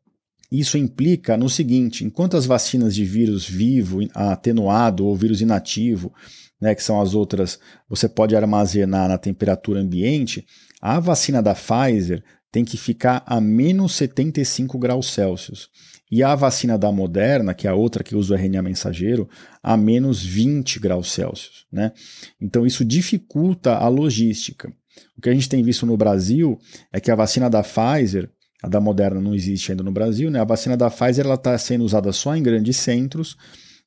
isso 0.51 0.77
implica 0.77 1.37
no 1.37 1.49
seguinte: 1.49 2.03
enquanto 2.03 2.37
as 2.37 2.45
vacinas 2.45 2.93
de 2.93 3.05
vírus 3.05 3.47
vivo, 3.47 3.99
atenuado 4.13 5.05
ou 5.05 5.15
vírus 5.15 5.41
inativo, 5.41 6.13
né, 6.59 6.75
que 6.75 6.83
são 6.83 7.01
as 7.01 7.15
outras, 7.15 7.59
você 7.89 8.07
pode 8.07 8.35
armazenar 8.35 9.09
na 9.09 9.17
temperatura 9.17 9.79
ambiente, 9.79 10.45
a 10.79 10.99
vacina 10.99 11.41
da 11.41 11.55
Pfizer 11.55 12.23
tem 12.51 12.65
que 12.65 12.77
ficar 12.77 13.23
a 13.25 13.39
menos 13.39 13.93
75 13.95 14.77
graus 14.77 15.13
Celsius. 15.13 15.69
E 16.11 16.21
a 16.21 16.35
vacina 16.35 16.77
da 16.77 16.91
Moderna, 16.91 17.53
que 17.53 17.67
é 17.67 17.69
a 17.69 17.75
outra 17.75 18.03
que 18.03 18.15
usa 18.15 18.33
o 18.33 18.37
RNA 18.37 18.61
mensageiro, 18.61 19.29
a 19.63 19.77
menos 19.77 20.21
20 20.21 20.77
graus 20.79 21.11
Celsius. 21.11 21.65
Né? 21.71 21.93
Então 22.39 22.65
isso 22.65 22.83
dificulta 22.83 23.75
a 23.75 23.87
logística. 23.87 24.71
O 25.17 25.21
que 25.21 25.29
a 25.29 25.33
gente 25.33 25.47
tem 25.47 25.63
visto 25.63 25.85
no 25.85 25.95
Brasil 25.95 26.59
é 26.91 26.99
que 26.99 27.09
a 27.09 27.15
vacina 27.15 27.49
da 27.49 27.63
Pfizer, 27.63 28.29
a 28.61 28.67
da 28.67 28.81
Moderna 28.81 29.21
não 29.21 29.33
existe 29.33 29.71
ainda 29.71 29.83
no 29.83 29.91
Brasil, 29.91 30.29
né? 30.29 30.41
a 30.41 30.43
vacina 30.43 30.75
da 30.75 30.89
Pfizer 30.89 31.25
está 31.25 31.57
sendo 31.57 31.85
usada 31.85 32.11
só 32.11 32.35
em 32.35 32.43
grandes 32.43 32.75
centros 32.75 33.37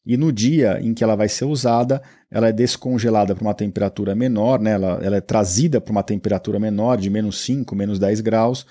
e 0.07 0.17
no 0.17 0.31
dia 0.31 0.79
em 0.83 0.93
que 0.93 1.03
ela 1.03 1.17
vai 1.17 1.29
ser 1.29 1.47
usada, 1.47 2.03
ela 2.31 2.49
é 2.49 2.53
descongelada 2.53 3.35
para 3.35 3.43
uma 3.43 3.55
temperatura 3.55 4.15
menor, 4.15 4.61
né? 4.61 4.73
ela, 4.73 4.99
ela 5.03 5.17
é 5.17 5.21
trazida 5.21 5.81
para 5.81 5.93
uma 5.93 6.03
temperatura 6.03 6.59
menor, 6.59 6.97
de 6.99 7.09
menos 7.09 7.39
5, 7.41 7.75
menos 7.75 7.99
10 7.99 8.21
graus, 8.21 8.67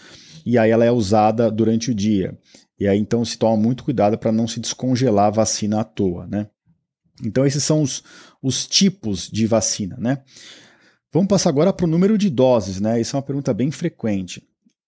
e 0.45 0.57
aí 0.57 0.69
ela 0.69 0.85
é 0.85 0.91
usada 0.91 1.49
durante 1.49 1.89
o 1.89 1.95
dia. 1.95 2.37
E 2.79 2.87
aí 2.87 2.99
então 2.99 3.23
se 3.23 3.37
toma 3.37 3.57
muito 3.57 3.83
cuidado 3.83 4.17
para 4.17 4.31
não 4.31 4.47
se 4.47 4.59
descongelar 4.59 5.27
a 5.27 5.31
vacina 5.31 5.79
à 5.79 5.83
toa. 5.83 6.27
Né? 6.27 6.47
Então 7.23 7.45
esses 7.45 7.63
são 7.63 7.81
os, 7.81 8.03
os 8.41 8.67
tipos 8.67 9.29
de 9.29 9.47
vacina. 9.47 9.95
Né? 9.97 10.21
Vamos 11.11 11.27
passar 11.27 11.49
agora 11.49 11.73
para 11.73 11.85
o 11.85 11.89
número 11.89 12.17
de 12.17 12.29
doses. 12.29 12.79
Né? 12.79 12.99
Isso 12.99 13.15
é 13.15 13.17
uma 13.17 13.25
pergunta 13.25 13.53
bem 13.53 13.71
frequente. 13.71 14.43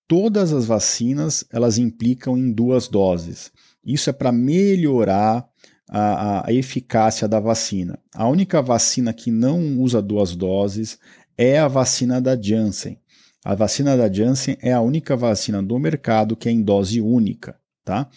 Todas 0.07 0.53
as 0.53 0.65
vacinas 0.65 1.45
elas 1.51 1.77
implicam 1.77 2.37
em 2.37 2.51
duas 2.51 2.87
doses. 2.87 3.51
Isso 3.83 4.09
é 4.09 4.13
para 4.13 4.31
melhorar 4.31 5.47
a, 5.89 6.47
a, 6.47 6.53
eficácia 6.53 7.27
da 7.27 7.39
vacina. 7.39 7.99
A 8.13 8.27
única 8.27 8.61
vacina 8.61 9.13
que 9.13 9.29
não 9.29 9.79
usa 9.79 10.01
duas 10.01 10.35
doses 10.35 10.97
é 11.37 11.59
a 11.59 11.67
vacina 11.67 12.19
da 12.21 12.39
Janssen. 12.39 12.99
A 13.43 13.53
vacina 13.53 13.95
da 13.95 14.11
Janssen 14.11 14.57
é 14.61 14.73
a 14.73 14.81
única 14.81 15.15
vacina 15.15 15.61
do 15.61 15.77
mercado 15.77 16.35
que 16.35 16.49
é 16.49 16.51
em 16.51 16.63
dose 16.63 16.99
única, 16.99 17.55
tá? 17.83 18.09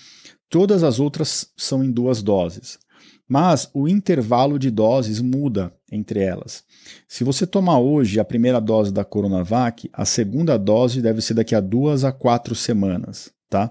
Todas 0.49 0.83
as 0.83 0.99
outras 0.99 1.53
são 1.57 1.85
em 1.85 1.91
duas 1.91 2.23
doses. 2.23 2.79
Mas 3.29 3.69
o 3.75 3.87
intervalo 3.87 4.59
de 4.59 4.71
doses 4.71 5.21
muda 5.21 5.71
entre 5.93 6.21
elas. 6.21 6.65
Se 7.07 7.25
você 7.25 7.47
tomar 7.47 7.79
hoje 7.79 8.19
a 8.19 8.25
primeira 8.25 8.61
dose 8.61 8.91
da 8.91 9.05
Coronavac, 9.05 9.89
a 9.93 10.05
segunda 10.05 10.59
dose 10.59 11.03
deve 11.03 11.21
ser 11.21 11.35
daqui 11.35 11.55
a 11.55 11.61
duas 11.61 12.05
a 12.05 12.13
quatro 12.13 12.55
semanas, 12.55 13.31
tá? 13.51 13.71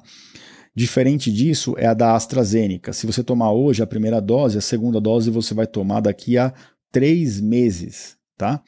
Diferente 0.78 1.32
disso 1.32 1.74
é 1.76 1.88
a 1.88 1.94
da 1.96 2.14
AstraZeneca. 2.14 2.94
Se 2.94 3.08
você 3.08 3.24
tomar 3.24 3.52
hoje 3.52 3.82
a 3.82 3.88
primeira 3.88 4.22
dose, 4.22 4.60
a 4.60 4.62
segunda 4.62 5.02
dose 5.02 5.32
você 5.32 5.56
vai 5.56 5.66
tomar 5.66 6.02
daqui 6.02 6.38
a 6.38 6.54
três 6.92 7.42
meses, 7.42 8.16
tá? 8.38 8.62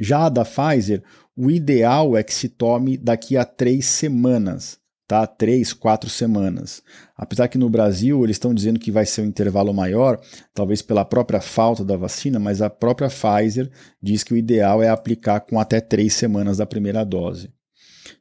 Já 0.00 0.24
a 0.24 0.28
da 0.30 0.46
Pfizer, 0.46 1.02
o 1.36 1.50
ideal 1.50 2.16
é 2.16 2.22
que 2.22 2.32
se 2.32 2.48
tome 2.48 2.96
daqui 2.96 3.36
a 3.36 3.44
três 3.44 3.84
semanas, 3.84 4.78
tá? 5.06 5.26
Três, 5.26 5.74
quatro 5.74 6.08
semanas. 6.08 6.82
Apesar 7.14 7.48
que 7.48 7.58
no 7.58 7.68
Brasil 7.68 8.24
eles 8.24 8.36
estão 8.36 8.54
dizendo 8.54 8.80
que 8.80 8.90
vai 8.90 9.04
ser 9.04 9.20
um 9.20 9.26
intervalo 9.26 9.74
maior, 9.74 10.18
talvez 10.54 10.80
pela 10.80 11.04
própria 11.04 11.42
falta 11.42 11.84
da 11.84 11.98
vacina, 11.98 12.38
mas 12.38 12.62
a 12.62 12.70
própria 12.70 13.10
Pfizer 13.10 13.70
diz 14.02 14.24
que 14.24 14.32
o 14.32 14.38
ideal 14.38 14.82
é 14.82 14.88
aplicar 14.88 15.40
com 15.40 15.60
até 15.60 15.82
três 15.82 16.14
semanas 16.14 16.56
da 16.56 16.64
primeira 16.64 17.04
dose. 17.04 17.54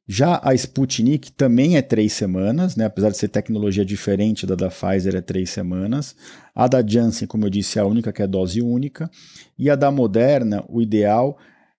Já 0.07 0.39
a 0.43 0.53
Sputnik 0.53 1.31
também 1.31 1.77
é 1.77 1.81
três 1.81 2.13
semanas, 2.13 2.75
né? 2.75 2.85
apesar 2.85 3.09
de 3.09 3.17
ser 3.17 3.27
tecnologia 3.27 3.83
diferente 3.83 4.45
da 4.45 4.55
da 4.55 4.69
Pfizer, 4.69 5.15
é 5.15 5.21
três 5.21 5.49
semanas. 5.49 6.15
A 6.53 6.67
da 6.67 6.85
Janssen, 6.85 7.27
como 7.27 7.45
eu 7.45 7.49
disse, 7.49 7.79
é 7.79 7.81
a 7.81 7.85
única 7.85 8.13
que 8.13 8.21
é 8.21 8.27
dose 8.27 8.61
única. 8.61 9.09
E 9.57 9.69
a 9.69 9.75
da 9.75 9.91
Moderna, 9.91 10.63
o 10.67 10.81
ideal, 10.81 11.37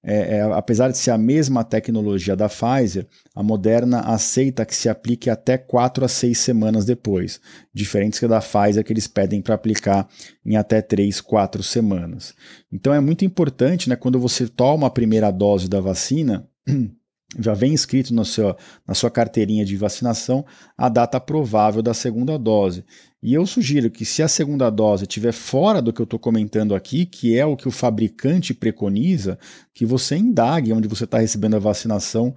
é, 0.08 0.36
é, 0.36 0.42
apesar 0.42 0.88
de 0.92 0.96
ser 0.96 1.10
a 1.10 1.18
mesma 1.18 1.64
tecnologia 1.64 2.36
da 2.36 2.48
Pfizer, 2.48 3.08
a 3.34 3.42
Moderna 3.42 4.00
aceita 4.02 4.64
que 4.64 4.74
se 4.74 4.88
aplique 4.88 5.28
até 5.28 5.58
quatro 5.58 6.04
a 6.04 6.08
seis 6.08 6.38
semanas 6.38 6.84
depois, 6.84 7.40
diferente 7.74 8.24
da 8.28 8.40
Pfizer, 8.40 8.84
que 8.84 8.92
eles 8.92 9.08
pedem 9.08 9.42
para 9.42 9.56
aplicar 9.56 10.08
em 10.44 10.56
até 10.56 10.80
três, 10.80 11.20
quatro 11.20 11.60
semanas. 11.60 12.34
Então 12.72 12.94
é 12.94 13.00
muito 13.00 13.24
importante, 13.24 13.88
né, 13.88 13.96
quando 13.96 14.20
você 14.20 14.46
toma 14.46 14.86
a 14.86 14.90
primeira 14.90 15.32
dose 15.32 15.68
da 15.68 15.80
vacina. 15.80 16.48
já 17.38 17.54
vem 17.54 17.74
escrito 17.74 18.14
no 18.14 18.24
seu, 18.24 18.56
na 18.86 18.94
sua 18.94 19.10
carteirinha 19.10 19.64
de 19.64 19.76
vacinação 19.76 20.44
a 20.76 20.88
data 20.88 21.18
provável 21.18 21.82
da 21.82 21.92
segunda 21.92 22.38
dose. 22.38 22.84
E 23.22 23.34
eu 23.34 23.44
sugiro 23.46 23.90
que, 23.90 24.04
se 24.04 24.22
a 24.22 24.28
segunda 24.28 24.70
dose 24.70 25.04
estiver 25.04 25.32
fora 25.32 25.82
do 25.82 25.92
que 25.92 26.00
eu 26.00 26.04
estou 26.04 26.18
comentando 26.18 26.74
aqui, 26.74 27.04
que 27.04 27.36
é 27.36 27.44
o 27.44 27.56
que 27.56 27.66
o 27.66 27.72
fabricante 27.72 28.54
preconiza, 28.54 29.38
que 29.74 29.84
você 29.84 30.16
indague 30.16 30.72
onde 30.72 30.86
você 30.86 31.04
está 31.04 31.18
recebendo 31.18 31.56
a 31.56 31.58
vacinação, 31.58 32.34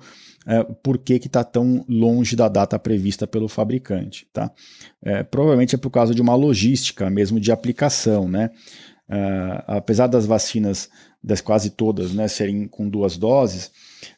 é, 0.47 0.63
por 0.63 0.97
que 0.97 1.13
está 1.13 1.43
tão 1.43 1.85
longe 1.87 2.35
da 2.35 2.47
data 2.47 2.79
prevista 2.79 3.27
pelo 3.27 3.47
fabricante. 3.47 4.27
Tá? 4.33 4.51
É, 5.03 5.21
provavelmente 5.21 5.75
é 5.75 5.77
por 5.77 5.91
causa 5.91 6.15
de 6.15 6.21
uma 6.21 6.33
logística 6.33 7.07
mesmo 7.09 7.39
de 7.39 7.51
aplicação. 7.51 8.27
Né? 8.27 8.49
Uh, 9.09 9.63
apesar 9.65 10.05
das 10.05 10.25
vacinas, 10.25 10.87
das 11.23 11.41
quase 11.41 11.71
todas, 11.71 12.13
né, 12.13 12.27
serem 12.27 12.67
com 12.67 12.87
duas 12.87 13.17
doses, 13.17 13.71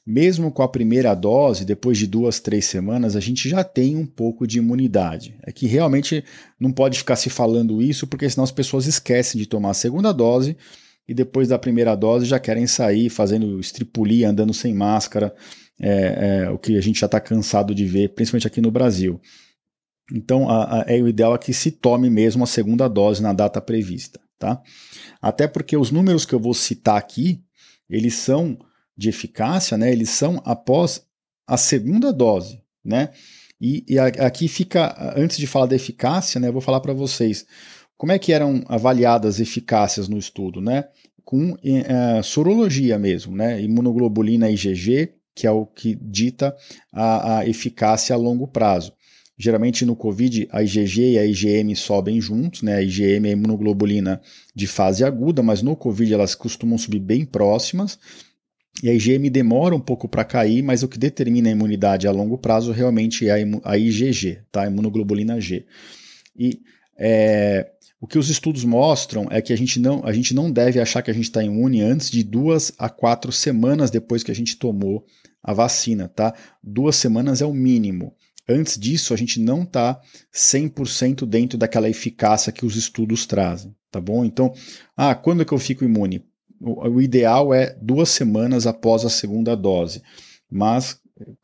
mesmo 0.06 0.52
com 0.52 0.62
a 0.62 0.68
primeira 0.68 1.16
dose, 1.16 1.64
depois 1.64 1.98
de 1.98 2.06
duas, 2.06 2.42
três 2.42 2.66
semanas, 2.66 3.16
a 3.16 3.22
gente 3.22 3.48
já 3.48 3.64
tem 3.64 3.96
um 3.96 4.06
pouco 4.06 4.46
de 4.46 4.58
imunidade. 4.58 5.36
É 5.44 5.52
que 5.52 5.66
realmente 5.66 6.24
não 6.60 6.72
pode 6.72 6.98
ficar 6.98 7.16
se 7.16 7.30
falando 7.30 7.82
isso, 7.82 8.06
porque 8.06 8.30
senão 8.30 8.44
as 8.44 8.52
pessoas 8.52 8.86
esquecem 8.86 9.40
de 9.40 9.48
tomar 9.48 9.72
a 9.72 9.76
segunda 9.76 10.12
dose 10.12 10.58
e 11.08 11.14
depois 11.14 11.48
da 11.48 11.58
primeira 11.58 11.96
dose 11.96 12.26
já 12.26 12.40
querem 12.40 12.68
sair 12.68 13.10
fazendo 13.10 13.60
estripulia, 13.60 14.30
andando 14.30 14.54
sem 14.54 14.74
máscara, 14.74 15.34
é, 15.80 16.44
é, 16.46 16.50
o 16.50 16.60
que 16.60 16.78
a 16.78 16.82
gente 16.82 17.00
já 17.00 17.06
está 17.06 17.20
cansado 17.20 17.74
de 17.74 17.86
ver, 17.86 18.10
principalmente 18.10 18.48
aqui 18.48 18.62
no 18.62 18.72
Brasil. 18.72 19.20
Então, 20.14 20.50
a, 20.50 20.82
a, 20.82 20.86
é 20.88 21.02
o 21.02 21.08
ideal 21.08 21.34
é 21.34 21.38
que 21.38 21.54
se 21.54 21.72
tome 21.72 22.10
mesmo 22.10 22.44
a 22.44 22.48
segunda 22.48 22.88
dose 22.88 23.22
na 23.22 23.34
data 23.34 23.60
prevista, 23.62 24.20
tá? 24.42 24.60
Até 25.22 25.48
porque 25.48 25.78
os 25.78 25.92
números 25.92 26.26
que 26.26 26.34
eu 26.34 26.40
vou 26.40 26.56
citar 26.56 26.98
aqui, 26.98 27.44
eles 27.88 28.16
são 28.16 28.58
de 28.98 29.08
eficácia, 29.08 29.78
né? 29.78 29.92
Eles 29.92 30.10
são 30.10 30.42
após 30.44 31.06
a 31.48 31.58
segunda 31.58 32.12
dose, 32.12 32.60
né? 32.84 33.12
E, 33.60 33.86
e 33.88 34.00
aqui 34.00 34.48
fica, 34.48 35.14
antes 35.16 35.38
de 35.38 35.46
falar 35.46 35.68
da 35.68 35.76
eficácia, 35.76 36.42
né? 36.42 36.48
Eu 36.48 36.54
vou 36.54 36.62
falar 36.62 36.80
para 36.80 36.94
vocês 36.94 37.46
como 37.96 38.12
é 38.12 38.18
que 38.18 38.34
eram 38.34 38.64
avaliadas 38.68 39.40
eficácias 39.40 40.08
no 40.08 40.18
estudo, 40.18 40.60
né? 40.60 40.86
Com 41.24 41.56
é, 41.64 42.24
sorologia 42.24 42.98
mesmo, 42.98 43.36
né? 43.36 43.62
Imunoglobulina 43.62 44.50
IgG, 44.50 45.14
que 45.36 45.46
é 45.46 45.52
o 45.52 45.68
que 45.68 45.96
dita 46.02 46.56
a, 46.92 47.38
a 47.38 47.48
eficácia 47.48 48.16
a 48.16 48.18
longo 48.18 48.48
prazo. 48.48 48.92
Geralmente 49.42 49.88
no 49.88 49.96
COVID 49.96 50.50
a 50.52 50.62
IgG 50.62 51.14
e 51.14 51.18
a 51.18 51.26
IgM 51.26 51.74
sobem 51.76 52.22
juntos, 52.22 52.62
né? 52.62 52.76
A 52.76 52.82
IgM 52.84 53.26
é 53.26 53.30
a 53.30 53.32
imunoglobulina 53.32 54.22
de 54.54 54.68
fase 54.68 55.04
aguda, 55.04 55.42
mas 55.42 55.64
no 55.64 55.76
COVID 55.76 56.14
elas 56.14 56.36
costumam 56.36 56.78
subir 56.78 57.00
bem 57.00 57.26
próximas. 57.26 57.98
E 58.84 58.90
a 58.90 58.94
IgM 58.94 59.32
demora 59.32 59.76
um 59.76 59.80
pouco 59.80 60.08
para 60.08 60.24
cair, 60.24 60.62
mas 60.62 60.84
o 60.84 60.88
que 60.88 61.00
determina 61.00 61.50
a 61.50 61.52
imunidade 61.52 62.08
a 62.08 62.12
longo 62.12 62.38
prazo 62.38 62.72
realmente 62.72 63.28
é 63.28 63.44
a, 63.64 63.78
IgG, 63.80 64.44
tá? 64.52 64.62
A 64.62 64.68
imunoglobulina 64.68 65.42
G. 65.42 65.66
E 66.38 66.62
é, 66.96 67.68
o 68.00 68.06
que 68.06 68.20
os 68.20 68.30
estudos 68.30 68.64
mostram 68.64 69.28
é 69.32 69.42
que 69.42 69.52
a 69.52 69.58
gente 69.58 69.80
não, 69.80 70.06
a 70.06 70.14
gente 70.14 70.36
não 70.36 70.52
deve 70.52 70.80
achar 70.80 71.02
que 71.02 71.10
a 71.10 71.14
gente 71.16 71.24
está 71.24 71.44
imune 71.44 71.82
antes 71.82 72.12
de 72.12 72.22
duas 72.22 72.72
a 72.78 72.90
quatro 72.90 73.32
semanas 73.32 73.90
depois 73.90 74.22
que 74.22 74.30
a 74.30 74.36
gente 74.36 74.56
tomou 74.56 75.04
a 75.42 75.52
vacina, 75.52 76.08
tá? 76.08 76.32
Duas 76.64 76.96
semanas 76.96 77.42
é 77.42 77.46
o 77.46 77.54
mínimo. 77.54 78.14
Antes 78.52 78.78
disso, 78.78 79.14
a 79.14 79.18
gente 79.18 79.40
não 79.40 79.64
está 79.64 80.00
100% 80.34 81.26
dentro 81.26 81.58
daquela 81.58 81.90
eficácia 81.90 82.52
que 82.52 82.66
os 82.66 82.76
estudos 82.76 83.26
trazem, 83.26 83.76
tá 83.90 84.00
bom? 84.00 84.26
Então, 84.26 84.54
ah, 84.96 85.16
quando 85.16 85.42
é 85.42 85.46
que 85.46 85.54
eu 85.54 85.60
fico 85.60 85.84
imune? 85.84 86.26
O, 86.60 86.88
o 86.88 87.02
ideal 87.02 87.54
é 87.54 87.76
duas 87.82 88.10
semanas 88.10 88.68
após 88.68 89.06
a 89.06 89.10
segunda 89.10 89.56
dose, 89.56 90.02
mas 90.50 91.00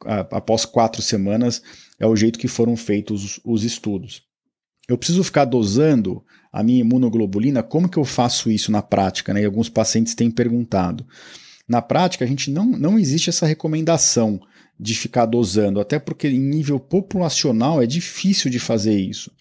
a, 0.06 0.20
após 0.38 0.66
quatro 0.66 1.02
semanas 1.02 1.62
é 2.00 2.06
o 2.06 2.16
jeito 2.16 2.40
que 2.40 2.48
foram 2.48 2.76
feitos 2.76 3.24
os, 3.24 3.40
os 3.44 3.64
estudos. 3.64 4.24
Eu 4.88 4.98
preciso 4.98 5.24
ficar 5.24 5.46
dosando 5.46 6.24
a 6.52 6.64
minha 6.64 6.80
imunoglobulina, 6.80 7.62
como 7.62 7.90
que 7.90 7.98
eu 7.98 8.06
faço 8.06 8.50
isso 8.50 8.72
na 8.72 8.82
prática? 8.82 9.34
Né? 9.34 9.42
E 9.42 9.46
alguns 9.46 9.70
pacientes 9.70 10.16
têm 10.16 10.32
perguntado. 10.32 11.06
Na 11.68 11.82
prática, 11.82 12.24
a 12.24 12.28
gente 12.28 12.50
não, 12.50 12.66
não 12.66 12.98
existe 12.98 13.30
essa 13.30 13.46
recomendação 13.46 14.40
de 14.80 14.94
ficar 14.94 15.26
dosando, 15.26 15.80
até 15.80 15.98
porque 15.98 16.28
em 16.28 16.40
nível 16.40 16.80
populacional 16.80 17.82
é 17.82 17.86
difícil 17.86 18.52
de 18.52 18.60
fazer 18.60 18.98
isso. 18.98 19.32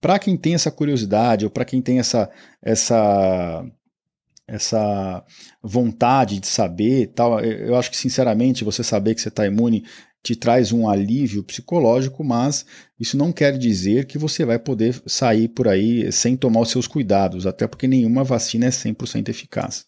Para 0.00 0.18
quem 0.18 0.36
tem 0.36 0.54
essa 0.54 0.70
curiosidade 0.70 1.44
ou 1.44 1.50
para 1.50 1.64
quem 1.64 1.80
tem 1.80 2.00
essa, 2.00 2.28
essa, 2.60 3.64
essa 4.48 5.24
vontade 5.62 6.40
de 6.40 6.46
saber, 6.46 7.12
tal, 7.14 7.38
eu 7.40 7.76
acho 7.76 7.90
que 7.90 7.96
sinceramente 7.96 8.64
você 8.64 8.82
saber 8.82 9.14
que 9.14 9.20
você 9.20 9.28
está 9.28 9.46
imune 9.46 9.84
te 10.22 10.36
traz 10.36 10.72
um 10.72 10.88
alívio 10.88 11.42
psicológico, 11.42 12.22
mas 12.22 12.64
isso 12.98 13.16
não 13.16 13.32
quer 13.32 13.58
dizer 13.58 14.06
que 14.06 14.16
você 14.16 14.44
vai 14.44 14.58
poder 14.58 15.00
sair 15.06 15.48
por 15.48 15.66
aí 15.66 16.10
sem 16.12 16.36
tomar 16.36 16.60
os 16.60 16.70
seus 16.70 16.86
cuidados, 16.86 17.44
até 17.44 17.66
porque 17.66 17.88
nenhuma 17.88 18.22
vacina 18.22 18.66
é 18.66 18.70
100% 18.70 19.28
eficaz. 19.28 19.84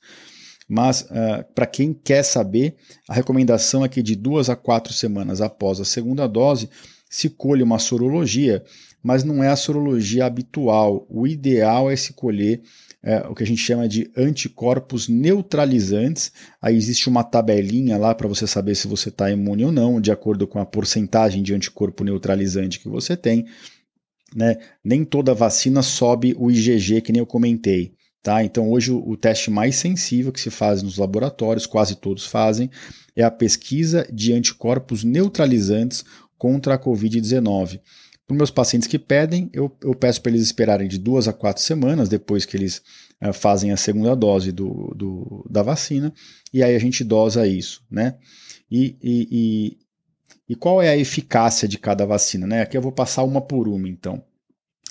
Mas, 0.69 1.03
uh, 1.03 1.45
para 1.55 1.67
quem 1.67 1.93
quer 1.93 2.23
saber, 2.23 2.77
a 3.09 3.15
recomendação 3.15 3.85
é 3.85 3.89
que 3.89 4.03
de 4.03 4.17
duas 4.17 4.49
a 4.49 4.57
quatro 4.57 4.93
semanas 4.93 5.41
após 5.41 5.81
a 5.81 5.85
segunda 5.85 6.27
dose 6.27 6.71
se 7.09 7.31
colhe 7.31 7.63
uma 7.63 7.79
sorologia, 7.79 8.65
mas 9.03 9.23
não 9.23 9.45
é 9.45 9.49
a 9.49 9.57
sorologia 9.57 10.25
habitual. 10.25 11.07
O 11.09 11.27
ideal 11.27 11.91
é 11.91 11.95
se 11.95 12.15
colher 12.15 12.63
é, 13.03 13.19
o 13.29 13.35
que 13.35 13.43
a 13.43 13.47
gente 13.47 13.61
chama 13.61 13.87
de 13.87 14.11
anticorpos 14.17 15.09
neutralizantes. 15.09 16.33
Aí 16.61 16.75
existe 16.75 17.09
uma 17.09 17.23
tabelinha 17.23 17.99
lá 17.99 18.15
para 18.15 18.27
você 18.27 18.47
saber 18.47 18.75
se 18.75 18.89
você 18.89 19.11
está 19.11 19.31
imune 19.31 19.67
ou 19.67 19.71
não, 19.71 20.01
de 20.01 20.11
acordo 20.11 20.47
com 20.47 20.59
a 20.59 20.65
porcentagem 20.65 21.43
de 21.43 21.55
anticorpo 21.55 22.03
neutralizante 22.03 22.81
que 22.81 22.89
você 22.89 23.15
tem. 23.15 23.45
Né? 24.35 24.57
Nem 24.83 25.05
toda 25.05 25.35
vacina 25.35 25.83
sobe 25.83 26.35
o 26.39 26.51
IgG, 26.51 27.03
que 27.03 27.13
nem 27.13 27.21
eu 27.21 27.27
comentei. 27.27 27.93
Tá? 28.25 28.43
Então, 28.43 28.71
hoje, 28.71 28.91
o, 28.91 29.07
o 29.07 29.19
teste 29.19 29.51
mais 29.51 29.77
sensível 29.77 30.33
que 30.33 30.41
se 30.41 30.49
faz 30.49 30.83
nos 30.83 30.97
laboratórios, 30.97 31.67
quase 31.67 31.95
todos 31.95 32.25
fazem, 32.25 32.71
é 33.15 33.23
a 33.23 33.31
pesquisa 33.31 34.09
de 34.11 34.33
anticorpos 34.33 35.05
neutralizantes 35.05 36.03
contra 36.39 36.73
a 36.73 36.79
Covid-19. 36.79 37.81
Para 38.27 38.35
meus 38.35 38.51
pacientes 38.51 38.89
que 38.89 38.99
pedem, 38.99 39.51
eu, 39.53 39.71
eu 39.83 39.95
peço 39.95 40.23
para 40.23 40.33
eles 40.33 40.41
esperarem 40.41 40.89
de 40.89 40.97
duas 40.97 41.29
a 41.29 41.35
quatro 41.35 41.63
semanas 41.63 42.09
depois 42.09 42.47
que 42.47 42.57
eles 42.57 42.81
uh, 43.23 43.31
fazem 43.35 43.73
a 43.73 43.77
segunda 43.77 44.17
dose 44.17 44.53
do, 44.53 44.95
do, 44.97 45.47
da 45.51 45.63
vacina, 45.63 46.11
e 46.51 46.63
aí 46.63 46.75
a 46.75 46.79
gente 46.79 47.05
dosa 47.05 47.47
isso. 47.47 47.85
Né? 47.91 48.15
E, 48.71 48.97
e, 49.03 49.29
e, 49.31 49.79
e 50.49 50.57
qual 50.57 50.81
é 50.81 50.89
a 50.89 50.97
eficácia 50.97 51.69
de 51.69 51.77
cada 51.77 52.07
vacina? 52.07 52.47
Né? 52.47 52.63
Aqui 52.63 52.75
eu 52.75 52.83
vou 52.83 52.91
passar 52.91 53.23
uma 53.23 53.43
por 53.43 53.69
uma, 53.69 53.87
então. 53.87 54.25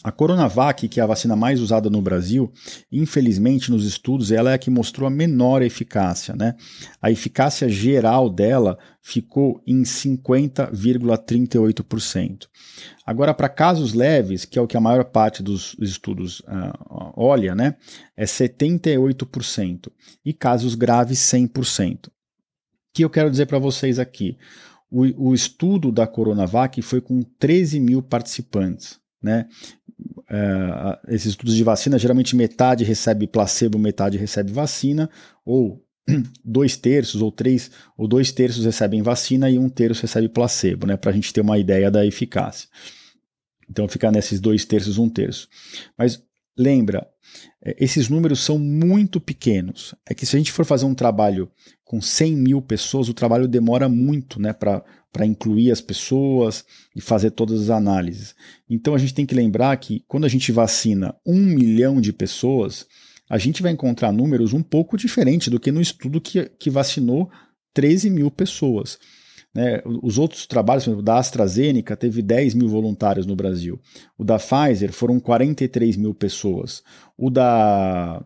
A 0.04 0.12
Coronavac, 0.12 0.88
que 0.90 1.00
é 1.00 1.04
a 1.04 1.08
vacina 1.08 1.34
mais 1.34 1.62
usada 1.62 1.90
no 1.90 2.02
Brasil, 2.02 2.52
infelizmente 2.92 3.72
nos 3.72 3.86
estudos 3.86 4.34
ela 4.34 4.52
é 4.52 4.56
a 4.56 4.58
que 4.58 4.70
mostrou 4.70 5.08
a 5.08 5.10
menor 5.10 5.62
eficácia. 5.62 6.36
Né? 6.36 6.56
A 7.02 7.10
eficácia 7.10 7.70
geral 7.70 8.30
dela 8.30 8.78
ficou 9.02 9.64
em 9.66 9.84
50,38%. 9.84 12.50
Agora, 13.06 13.34
para 13.34 13.48
casos 13.48 13.94
leves, 13.94 14.44
que 14.44 14.60
é 14.60 14.62
o 14.62 14.68
que 14.68 14.76
a 14.76 14.82
maior 14.82 15.06
parte 15.06 15.42
dos 15.42 15.74
estudos 15.80 16.42
uh, 16.42 17.14
olha, 17.16 17.56
né, 17.56 17.78
é 18.16 18.26
78%. 18.26 19.90
E 20.26 20.34
casos 20.34 20.76
graves, 20.76 21.20
100%. 21.20 22.08
O 22.08 22.12
que 22.94 23.06
eu 23.06 23.10
quero 23.10 23.32
dizer 23.32 23.46
para 23.46 23.60
vocês 23.60 24.00
aqui? 24.00 24.38
O, 24.92 25.30
o 25.30 25.34
estudo 25.34 25.90
da 25.92 26.06
Coronavac 26.06 26.82
foi 26.82 27.00
com 27.02 27.24
13 27.40 27.80
mil 27.80 28.02
participantes. 28.02 29.02
Né? 29.24 29.48
É, 30.36 31.14
esses 31.14 31.28
estudos 31.28 31.56
de 31.56 31.64
vacina, 31.64 32.00
geralmente 32.00 32.36
metade 32.36 32.84
recebe 32.84 33.28
placebo, 33.28 33.78
metade 33.78 34.18
recebe 34.18 34.52
vacina, 34.52 35.08
ou 35.46 35.86
dois 36.44 36.76
terços 36.76 37.22
ou 37.22 37.32
três 37.32 37.70
ou 37.96 38.08
dois 38.08 38.32
terços 38.32 38.66
recebem 38.66 39.04
vacina 39.04 39.48
e 39.48 39.60
um 39.60 39.70
terço 39.70 40.02
recebe 40.02 40.28
placebo, 40.28 40.88
né, 40.88 40.98
para 40.98 41.12
a 41.12 41.14
gente 41.14 41.32
ter 41.32 41.42
uma 41.42 41.60
ideia 41.60 41.92
da 41.92 42.04
eficácia. 42.04 42.68
Então 43.70 43.88
fica 43.88 44.12
nesses 44.12 44.40
dois 44.40 44.66
terços, 44.66 44.98
um 44.98 45.08
terço. 45.08 45.48
Mas 45.96 46.20
lembra, 46.58 47.08
é, 47.64 47.76
esses 47.80 48.10
números 48.10 48.40
são 48.40 48.58
muito 48.58 49.22
pequenos. 49.22 49.94
É 50.04 50.16
que 50.16 50.26
se 50.26 50.36
a 50.36 50.40
gente 50.40 50.52
for 50.52 50.66
fazer 50.66 50.86
um 50.86 50.96
trabalho 50.96 51.48
com 51.84 52.02
100 52.02 52.36
mil 52.36 52.60
pessoas, 52.60 53.08
o 53.08 53.14
trabalho 53.14 53.48
demora 53.48 53.88
muito 53.88 54.42
né, 54.42 54.52
para 54.52 54.84
para 55.14 55.28
incluir 55.28 55.72
as 55.72 55.80
pessoas 55.80 56.66
e 56.96 57.00
fazer 57.00 57.32
todas 57.32 57.62
as 57.62 57.70
análises. 57.70 58.36
Então 58.68 58.96
a 58.96 58.98
gente 58.98 59.14
tem 59.14 59.28
que 59.28 59.36
lembrar 59.36 59.78
que 59.78 60.04
quando 60.08 60.26
a 60.26 60.28
gente 60.28 60.52
vacina 60.52 61.16
um 61.24 61.40
milhão 61.40 62.02
de 62.02 62.12
pessoas, 62.12 62.88
a 63.30 63.38
gente 63.38 63.62
vai 63.62 63.72
encontrar 63.72 64.12
números 64.12 64.52
um 64.52 64.64
pouco 64.64 64.98
diferentes 64.98 65.50
do 65.50 65.60
que 65.60 65.72
no 65.72 65.80
estudo 65.80 66.20
que, 66.20 66.50
que 66.60 66.70
vacinou 66.72 67.30
13 67.76 68.10
mil 68.10 68.32
pessoas. 68.32 68.98
Né? 69.54 69.84
Os 70.02 70.18
outros 70.18 70.48
trabalhos, 70.48 70.84
por 70.84 70.90
exemplo, 70.90 71.06
da 71.06 71.20
AstraZeneca 71.20 71.96
teve 71.96 72.24
10 72.24 72.56
mil 72.56 72.68
voluntários 72.68 73.28
no 73.28 73.36
Brasil. 73.36 73.80
O 74.18 74.24
da 74.24 74.40
Pfizer 74.40 74.92
foram 74.92 75.20
43 75.20 75.96
mil 75.96 76.16
pessoas. 76.16 76.82
O 77.16 77.30
da 77.30 78.26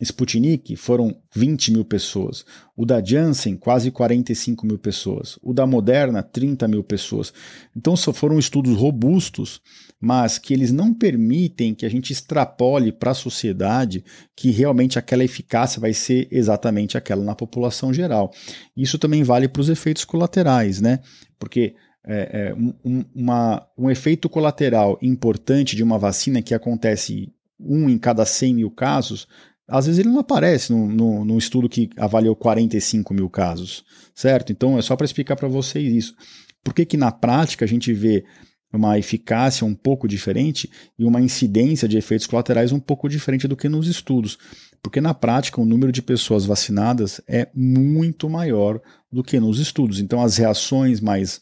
Sputnik 0.00 0.76
foram 0.76 1.16
20 1.34 1.72
mil 1.72 1.84
pessoas, 1.84 2.44
o 2.76 2.84
da 2.84 3.02
Janssen 3.02 3.56
quase 3.56 3.90
45 3.90 4.66
mil 4.66 4.78
pessoas, 4.78 5.38
o 5.42 5.54
da 5.54 5.66
Moderna 5.66 6.22
30 6.22 6.68
mil 6.68 6.84
pessoas. 6.84 7.32
Então 7.74 7.96
só 7.96 8.12
foram 8.12 8.38
estudos 8.38 8.76
robustos, 8.76 9.60
mas 10.00 10.38
que 10.38 10.52
eles 10.52 10.70
não 10.70 10.92
permitem 10.92 11.74
que 11.74 11.86
a 11.86 11.88
gente 11.88 12.12
extrapole 12.12 12.92
para 12.92 13.12
a 13.12 13.14
sociedade 13.14 14.04
que 14.34 14.50
realmente 14.50 14.98
aquela 14.98 15.24
eficácia 15.24 15.80
vai 15.80 15.92
ser 15.92 16.28
exatamente 16.30 16.98
aquela 16.98 17.24
na 17.24 17.34
população 17.34 17.92
geral. 17.92 18.30
Isso 18.76 18.98
também 18.98 19.22
vale 19.22 19.48
para 19.48 19.60
os 19.60 19.68
efeitos 19.68 20.04
colaterais, 20.04 20.80
né? 20.80 21.00
Porque 21.38 21.74
é, 22.04 22.50
é, 22.50 22.54
um, 22.54 23.04
uma, 23.14 23.66
um 23.76 23.90
efeito 23.90 24.28
colateral 24.28 24.98
importante 25.02 25.74
de 25.74 25.82
uma 25.82 25.98
vacina 25.98 26.40
que 26.40 26.54
acontece 26.54 27.32
um 27.58 27.88
em 27.88 27.98
cada 27.98 28.24
100 28.24 28.54
mil 28.54 28.70
casos 28.70 29.26
às 29.68 29.86
vezes 29.86 29.98
ele 29.98 30.08
não 30.08 30.20
aparece 30.20 30.72
no, 30.72 30.86
no, 30.86 31.24
no, 31.24 31.38
estudo 31.38 31.68
que 31.68 31.90
avaliou 31.96 32.36
45 32.36 33.12
mil 33.12 33.28
casos, 33.28 33.84
certo? 34.14 34.52
Então 34.52 34.78
é 34.78 34.82
só 34.82 34.94
para 34.94 35.04
explicar 35.04 35.36
para 35.36 35.48
vocês 35.48 35.92
isso. 35.92 36.14
Por 36.62 36.74
que, 36.74 36.84
que 36.84 36.96
na 36.96 37.10
prática 37.10 37.64
a 37.64 37.68
gente 37.68 37.92
vê 37.92 38.24
uma 38.72 38.98
eficácia 38.98 39.66
um 39.66 39.74
pouco 39.74 40.06
diferente 40.06 40.70
e 40.98 41.04
uma 41.04 41.20
incidência 41.20 41.88
de 41.88 41.96
efeitos 41.96 42.26
colaterais 42.26 42.72
um 42.72 42.80
pouco 42.80 43.08
diferente 43.08 43.48
do 43.48 43.56
que 43.56 43.68
nos 43.68 43.88
estudos? 43.88 44.38
Porque 44.82 45.00
na 45.00 45.14
prática 45.14 45.60
o 45.60 45.64
número 45.64 45.90
de 45.90 46.02
pessoas 46.02 46.44
vacinadas 46.44 47.20
é 47.26 47.48
muito 47.54 48.28
maior 48.30 48.80
do 49.10 49.22
que 49.22 49.40
nos 49.40 49.58
estudos. 49.58 50.00
Então 50.00 50.22
as 50.22 50.36
reações 50.36 51.00
mais 51.00 51.40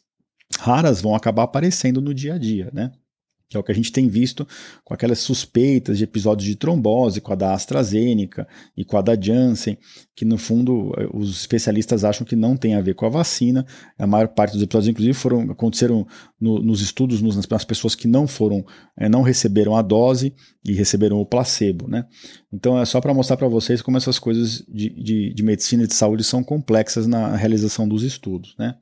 raras 0.58 1.00
vão 1.00 1.14
acabar 1.14 1.42
aparecendo 1.42 2.00
no 2.00 2.14
dia 2.14 2.34
a 2.34 2.38
dia, 2.38 2.70
né? 2.72 2.92
Que 3.48 3.56
é 3.56 3.60
o 3.60 3.62
que 3.62 3.72
a 3.72 3.74
gente 3.74 3.92
tem 3.92 4.08
visto 4.08 4.46
com 4.84 4.94
aquelas 4.94 5.18
suspeitas 5.20 5.98
de 5.98 6.04
episódios 6.04 6.48
de 6.48 6.56
trombose 6.56 7.20
com 7.20 7.32
a 7.32 7.36
da 7.36 7.54
AstraZeneca 7.54 8.48
e 8.76 8.84
com 8.84 8.96
a 8.96 9.02
da 9.02 9.20
Janssen, 9.20 9.78
que 10.16 10.24
no 10.24 10.38
fundo 10.38 10.92
os 11.12 11.40
especialistas 11.40 12.04
acham 12.04 12.26
que 12.26 12.34
não 12.34 12.56
tem 12.56 12.74
a 12.74 12.80
ver 12.80 12.94
com 12.94 13.06
a 13.06 13.10
vacina. 13.10 13.66
A 13.98 14.06
maior 14.06 14.28
parte 14.28 14.52
dos 14.52 14.62
episódios, 14.62 14.88
inclusive, 14.88 15.14
foram 15.14 15.50
aconteceram 15.50 16.06
no, 16.40 16.60
nos 16.60 16.80
estudos 16.80 17.20
nos, 17.20 17.36
nas 17.48 17.64
pessoas 17.64 17.94
que 17.94 18.08
não 18.08 18.26
foram, 18.26 18.64
é, 18.98 19.08
não 19.08 19.22
receberam 19.22 19.76
a 19.76 19.82
dose 19.82 20.34
e 20.64 20.72
receberam 20.72 21.18
o 21.18 21.26
placebo, 21.26 21.88
né? 21.88 22.06
Então 22.52 22.78
é 22.78 22.84
só 22.84 23.00
para 23.00 23.14
mostrar 23.14 23.36
para 23.36 23.48
vocês 23.48 23.82
como 23.82 23.96
essas 23.96 24.18
coisas 24.18 24.64
de, 24.68 24.90
de, 24.90 25.34
de 25.34 25.42
medicina 25.42 25.84
e 25.84 25.86
de 25.86 25.94
saúde 25.94 26.24
são 26.24 26.42
complexas 26.42 27.06
na 27.06 27.36
realização 27.36 27.88
dos 27.88 28.02
estudos, 28.02 28.54
né? 28.58 28.76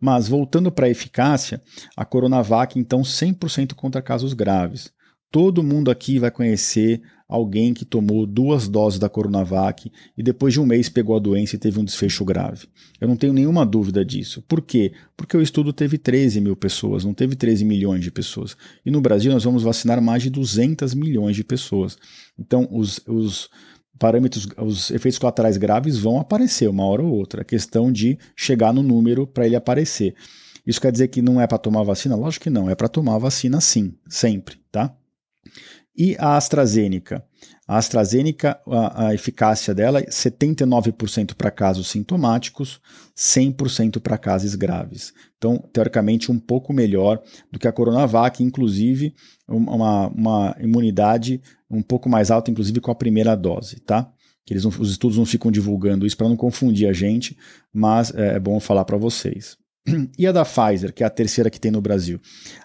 Mas, 0.00 0.28
voltando 0.28 0.70
para 0.70 0.86
a 0.86 0.90
eficácia, 0.90 1.60
a 1.96 2.04
Coronavac, 2.04 2.78
então, 2.78 3.02
100% 3.02 3.74
contra 3.74 4.02
casos 4.02 4.32
graves. 4.32 4.92
Todo 5.30 5.62
mundo 5.62 5.90
aqui 5.90 6.18
vai 6.18 6.30
conhecer 6.30 7.02
alguém 7.28 7.74
que 7.74 7.84
tomou 7.84 8.26
duas 8.26 8.66
doses 8.66 8.98
da 8.98 9.08
Coronavac 9.08 9.92
e 10.16 10.22
depois 10.22 10.54
de 10.54 10.60
um 10.60 10.64
mês 10.64 10.88
pegou 10.88 11.14
a 11.14 11.20
doença 11.20 11.54
e 11.54 11.58
teve 11.58 11.78
um 11.78 11.84
desfecho 11.84 12.24
grave. 12.24 12.66
Eu 12.98 13.06
não 13.06 13.16
tenho 13.16 13.34
nenhuma 13.34 13.66
dúvida 13.66 14.02
disso. 14.02 14.42
Por 14.48 14.62
quê? 14.62 14.92
Porque 15.14 15.36
o 15.36 15.42
estudo 15.42 15.70
teve 15.70 15.98
13 15.98 16.40
mil 16.40 16.56
pessoas, 16.56 17.04
não 17.04 17.12
teve 17.12 17.36
13 17.36 17.66
milhões 17.66 18.02
de 18.02 18.10
pessoas. 18.10 18.56
E 18.84 18.90
no 18.90 19.02
Brasil 19.02 19.30
nós 19.30 19.44
vamos 19.44 19.62
vacinar 19.62 20.00
mais 20.00 20.22
de 20.22 20.30
200 20.30 20.94
milhões 20.94 21.36
de 21.36 21.44
pessoas. 21.44 21.98
Então, 22.38 22.66
os, 22.70 22.98
os 23.06 23.50
parâmetros, 23.98 24.46
os 24.56 24.90
efeitos 24.90 25.18
colaterais 25.18 25.56
graves 25.56 25.98
vão 25.98 26.20
aparecer 26.20 26.68
uma 26.68 26.84
hora 26.84 27.02
ou 27.02 27.12
outra. 27.12 27.42
A 27.42 27.44
questão 27.44 27.92
de 27.92 28.18
chegar 28.36 28.72
no 28.72 28.82
número 28.82 29.26
para 29.26 29.46
ele 29.46 29.56
aparecer. 29.56 30.14
Isso 30.66 30.80
quer 30.80 30.92
dizer 30.92 31.08
que 31.08 31.22
não 31.22 31.40
é 31.40 31.46
para 31.46 31.58
tomar 31.58 31.82
vacina? 31.82 32.14
Lógico 32.14 32.44
que 32.44 32.50
não, 32.50 32.68
é 32.68 32.74
para 32.74 32.88
tomar 32.88 33.18
vacina 33.18 33.60
sim, 33.60 33.94
sempre, 34.08 34.56
tá? 34.70 34.94
E 35.96 36.14
a 36.18 36.36
AstraZeneca? 36.36 37.24
A 37.66 37.78
AstraZeneca, 37.78 38.60
a, 38.68 39.08
a 39.08 39.14
eficácia 39.14 39.74
dela 39.74 39.98
é 39.98 40.06
79% 40.06 41.34
para 41.34 41.50
casos 41.50 41.88
sintomáticos, 41.88 42.80
100% 43.18 44.00
para 44.00 44.16
casos 44.16 44.54
graves. 44.54 45.12
Então, 45.36 45.58
teoricamente, 45.72 46.30
um 46.30 46.38
pouco 46.38 46.72
melhor 46.72 47.20
do 47.50 47.58
que 47.58 47.66
a 47.66 47.72
Coronavac, 47.72 48.42
inclusive 48.42 49.12
uma, 49.48 50.06
uma 50.06 50.56
imunidade 50.60 51.42
um 51.68 51.82
pouco 51.82 52.08
mais 52.08 52.30
alta, 52.30 52.50
inclusive 52.50 52.80
com 52.80 52.92
a 52.92 52.94
primeira 52.94 53.34
dose, 53.34 53.80
tá? 53.80 54.08
Que 54.46 54.54
eles 54.54 54.64
os 54.64 54.90
estudos 54.90 55.18
não 55.18 55.26
ficam 55.26 55.50
divulgando 55.50 56.06
isso 56.06 56.16
para 56.16 56.28
não 56.28 56.36
confundir 56.36 56.88
a 56.88 56.92
gente, 56.92 57.36
mas 57.72 58.14
é, 58.14 58.36
é 58.36 58.40
bom 58.40 58.60
falar 58.60 58.84
para 58.84 58.96
vocês. 58.96 59.58
E 60.18 60.26
a 60.26 60.32
da 60.32 60.44
Pfizer, 60.44 60.92
que 60.92 61.02
é 61.02 61.06
a 61.06 61.10
terceira 61.10 61.48
que 61.50 61.60
tem 61.60 61.70
no 61.70 61.80
Brasil? 61.80 62.20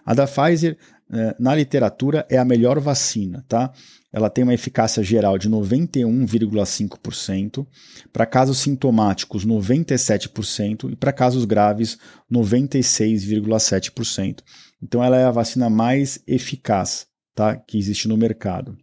A 0.05 0.13
da 0.13 0.27
Pfizer, 0.27 0.77
é, 1.11 1.35
na 1.39 1.55
literatura, 1.55 2.25
é 2.29 2.37
a 2.37 2.45
melhor 2.45 2.79
vacina, 2.79 3.43
tá? 3.47 3.71
Ela 4.11 4.29
tem 4.29 4.43
uma 4.43 4.53
eficácia 4.53 5.01
geral 5.03 5.37
de 5.37 5.49
91,5%, 5.49 7.65
para 8.11 8.25
casos 8.25 8.57
sintomáticos 8.59 9.45
97% 9.45 10.91
e 10.91 10.95
para 10.95 11.11
casos 11.11 11.45
graves 11.45 11.97
96,7%. 12.31 14.39
Então 14.81 15.03
ela 15.03 15.17
é 15.17 15.25
a 15.25 15.31
vacina 15.31 15.69
mais 15.69 16.19
eficaz, 16.27 17.05
tá, 17.33 17.55
que 17.55 17.77
existe 17.77 18.07
no 18.07 18.17
mercado. 18.17 18.77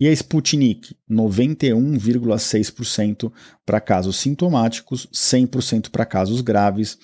E 0.00 0.06
a 0.06 0.12
Sputnik, 0.12 0.96
91,6% 1.10 3.32
para 3.66 3.80
casos 3.80 4.14
sintomáticos, 4.16 5.08
100% 5.12 5.90
para 5.90 6.06
casos 6.06 6.40
graves. 6.40 6.96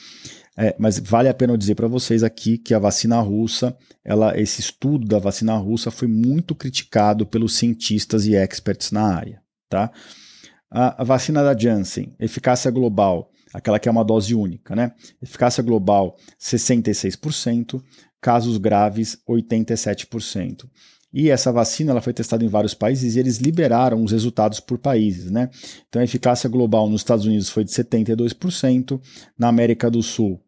É, 0.57 0.77
mas 0.79 1.01
vale 1.01 1.29
a 1.29 1.35
pena 1.35 1.59
dizer 1.59 1.75
para 1.75 1.89
vocês 1.89 2.23
aqui 2.23 2.57
que 2.57 2.73
a 2.73 2.79
vacina 2.79 3.21
russa, 3.21 3.77
ela, 4.05 4.39
esse 4.39 4.61
estudo 4.61 5.05
da 5.05 5.19
vacina 5.19 5.57
russa 5.57 5.91
foi 5.91 6.07
muito 6.07 6.55
criticado 6.55 7.27
pelos 7.27 7.57
cientistas 7.57 8.25
e 8.25 8.37
experts 8.37 8.93
na 8.93 9.03
área. 9.03 9.43
Tá? 9.69 9.91
A, 10.71 11.03
a 11.03 11.05
vacina 11.05 11.43
da 11.43 11.59
Janssen, 11.59 12.15
eficácia 12.21 12.71
global, 12.71 13.33
aquela 13.53 13.81
que 13.81 13.89
é 13.89 13.93
uma 13.93 14.05
dose 14.05 14.33
única, 14.35 14.77
né? 14.77 14.93
Eficácia 15.21 15.63
global 15.63 16.17
66%, 16.41 17.83
casos 18.21 18.57
graves 18.59 19.19
87%. 19.29 20.69
E 21.15 21.31
essa 21.31 21.51
vacina 21.53 21.93
ela 21.93 22.01
foi 22.01 22.13
testada 22.13 22.45
em 22.45 22.49
vários 22.49 22.75
países 22.75 23.15
e 23.15 23.21
eles 23.21 23.39
liberaram 23.39 24.03
os 24.03 24.11
resultados 24.11 24.59
por 24.59 24.79
países. 24.79 25.31
Né? 25.31 25.49
Então 25.89 26.03
a 26.03 26.05
eficácia 26.05 26.51
global 26.51 26.91
nos 26.91 27.03
Estados 27.03 27.25
Unidos 27.25 27.49
foi 27.49 27.63
de 27.63 27.71
72%, 27.71 29.01
na 29.39 29.47
América 29.47 29.89
do 29.89 30.03
Sul 30.03 30.43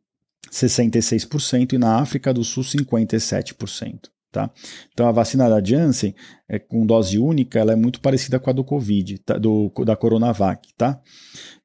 66% 0.50 1.74
e 1.74 1.78
na 1.78 2.00
África 2.00 2.34
do 2.34 2.42
Sul 2.42 2.64
57%. 2.64 4.08
Tá? 4.32 4.50
Então 4.92 5.06
a 5.08 5.12
vacina 5.12 5.48
da 5.48 5.64
Janssen, 5.64 6.12
é, 6.48 6.58
com 6.58 6.84
dose 6.84 7.16
única, 7.16 7.60
ela 7.60 7.72
é 7.72 7.76
muito 7.76 8.00
parecida 8.00 8.40
com 8.40 8.50
a 8.50 8.52
do 8.52 8.64
Covid, 8.64 9.20
tá? 9.20 9.38
do, 9.38 9.70
da 9.84 9.94
Coronavac. 9.94 10.74
Tá? 10.76 11.00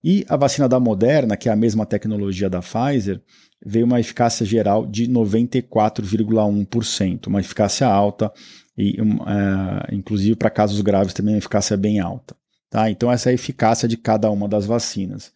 E 0.04 0.24
a 0.30 0.38
vacina 0.38 0.70
da 0.70 0.80
Moderna, 0.80 1.36
que 1.36 1.50
é 1.50 1.52
a 1.52 1.56
mesma 1.56 1.88
tecnologia 1.88 2.48
da 2.50 2.62
Pfizer, 2.62 3.20
veio 3.66 3.86
uma 3.86 4.00
eficácia 4.00 4.46
geral 4.46 4.86
de 4.88 5.08
94,1%, 5.08 7.28
uma 7.28 7.40
eficácia 7.40 7.88
alta 7.88 8.32
e 8.78 9.00
uh, 9.02 9.94
inclusive 9.94 10.36
para 10.36 10.50
casos 10.50 10.80
graves 10.82 11.14
também 11.14 11.36
a 11.36 11.38
eficácia 11.38 11.74
é 11.74 11.78
bem 11.78 12.00
alta. 12.00 12.36
Tá? 12.70 12.90
Então 12.90 13.12
essa 13.12 13.30
é 13.30 13.32
a 13.32 13.34
eficácia 13.34 13.88
de 13.88 13.98
cada 13.98 14.30
uma 14.32 14.48
das 14.48 14.66
vacinas. 14.66 15.34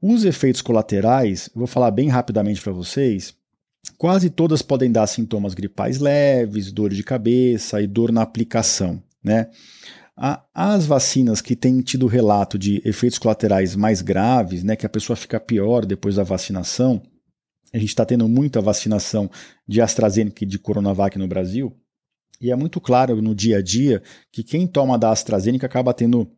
Os 0.00 0.24
efeitos 0.24 0.60
colaterais, 0.60 1.48
eu 1.54 1.60
vou 1.60 1.66
falar 1.66 1.90
bem 1.92 2.08
rapidamente 2.08 2.60
para 2.60 2.72
vocês. 2.72 3.34
Quase 3.96 4.30
todas 4.30 4.60
podem 4.60 4.90
dar 4.90 5.06
sintomas 5.06 5.54
gripais 5.54 6.00
leves, 6.00 6.72
dor 6.72 6.92
de 6.92 7.04
cabeça 7.04 7.80
e 7.80 7.86
dor 7.86 8.10
na 8.10 8.22
aplicação. 8.22 9.00
Né? 9.22 9.48
As 10.52 10.84
vacinas 10.84 11.40
que 11.40 11.56
têm 11.56 11.80
tido 11.80 12.06
relato 12.06 12.58
de 12.58 12.82
efeitos 12.84 13.18
colaterais 13.18 13.74
mais 13.76 14.02
graves, 14.02 14.62
né, 14.62 14.76
que 14.76 14.84
a 14.84 14.88
pessoa 14.88 15.16
fica 15.16 15.40
pior 15.40 15.86
depois 15.86 16.16
da 16.16 16.22
vacinação, 16.22 17.02
a 17.72 17.78
gente 17.78 17.88
está 17.88 18.04
tendo 18.04 18.28
muita 18.28 18.60
vacinação 18.60 19.30
de 19.66 19.80
AstraZeneca 19.80 20.44
e 20.44 20.46
de 20.46 20.58
Coronavac 20.58 21.18
no 21.18 21.26
Brasil, 21.26 21.74
e 22.42 22.50
é 22.50 22.56
muito 22.56 22.80
claro 22.80 23.22
no 23.22 23.34
dia 23.34 23.58
a 23.58 23.62
dia 23.62 24.02
que 24.32 24.42
quem 24.42 24.66
toma 24.66 24.98
da 24.98 25.10
AstraZeneca 25.10 25.66
acaba 25.66 25.94
tendo 25.94 26.28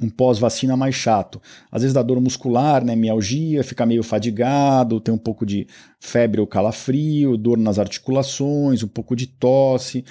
um 0.00 0.10
pós-vacina 0.10 0.76
mais 0.76 0.94
chato. 0.94 1.40
Às 1.70 1.82
vezes 1.82 1.94
dá 1.94 2.02
dor 2.02 2.20
muscular, 2.20 2.84
né, 2.84 2.94
mialgia, 2.94 3.64
fica 3.64 3.86
meio 3.86 4.02
fadigado, 4.02 5.00
tem 5.00 5.14
um 5.14 5.18
pouco 5.18 5.46
de 5.46 5.66
febre 5.98 6.40
ou 6.40 6.46
calafrio, 6.46 7.36
dor 7.36 7.56
nas 7.56 7.78
articulações, 7.78 8.82
um 8.82 8.88
pouco 8.88 9.16
de 9.16 9.26
tosse. 9.26 10.04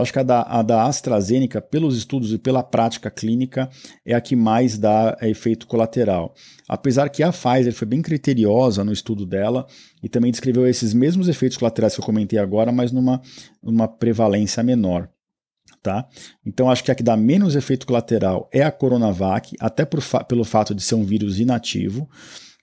Acho 0.00 0.12
que 0.12 0.18
a 0.18 0.22
da, 0.22 0.42
a 0.42 0.62
da 0.62 0.84
AstraZeneca, 0.84 1.60
pelos 1.60 1.96
estudos 1.96 2.32
e 2.32 2.38
pela 2.38 2.62
prática 2.62 3.10
clínica, 3.10 3.68
é 4.04 4.14
a 4.14 4.20
que 4.20 4.36
mais 4.36 4.78
dá 4.78 5.16
efeito 5.22 5.66
colateral. 5.66 6.34
Apesar 6.68 7.08
que 7.08 7.22
a 7.22 7.32
Pfizer 7.32 7.72
foi 7.72 7.86
bem 7.86 8.02
criteriosa 8.02 8.84
no 8.84 8.92
estudo 8.92 9.26
dela 9.26 9.66
e 10.02 10.08
também 10.08 10.30
descreveu 10.30 10.66
esses 10.66 10.92
mesmos 10.94 11.28
efeitos 11.28 11.58
colaterais 11.58 11.94
que 11.94 12.00
eu 12.00 12.04
comentei 12.04 12.38
agora, 12.38 12.70
mas 12.70 12.92
numa, 12.92 13.20
numa 13.62 13.88
prevalência 13.88 14.62
menor. 14.62 15.08
Tá? 15.82 16.06
Então 16.44 16.70
acho 16.70 16.82
que 16.82 16.90
a 16.90 16.94
que 16.94 17.02
dá 17.02 17.16
menos 17.16 17.54
efeito 17.54 17.86
colateral 17.86 18.48
é 18.52 18.62
a 18.62 18.70
Coronavac, 18.70 19.56
até 19.60 19.86
fa 20.00 20.24
pelo 20.24 20.44
fato 20.44 20.74
de 20.74 20.82
ser 20.82 20.96
um 20.96 21.04
vírus 21.04 21.38
inativo. 21.38 22.08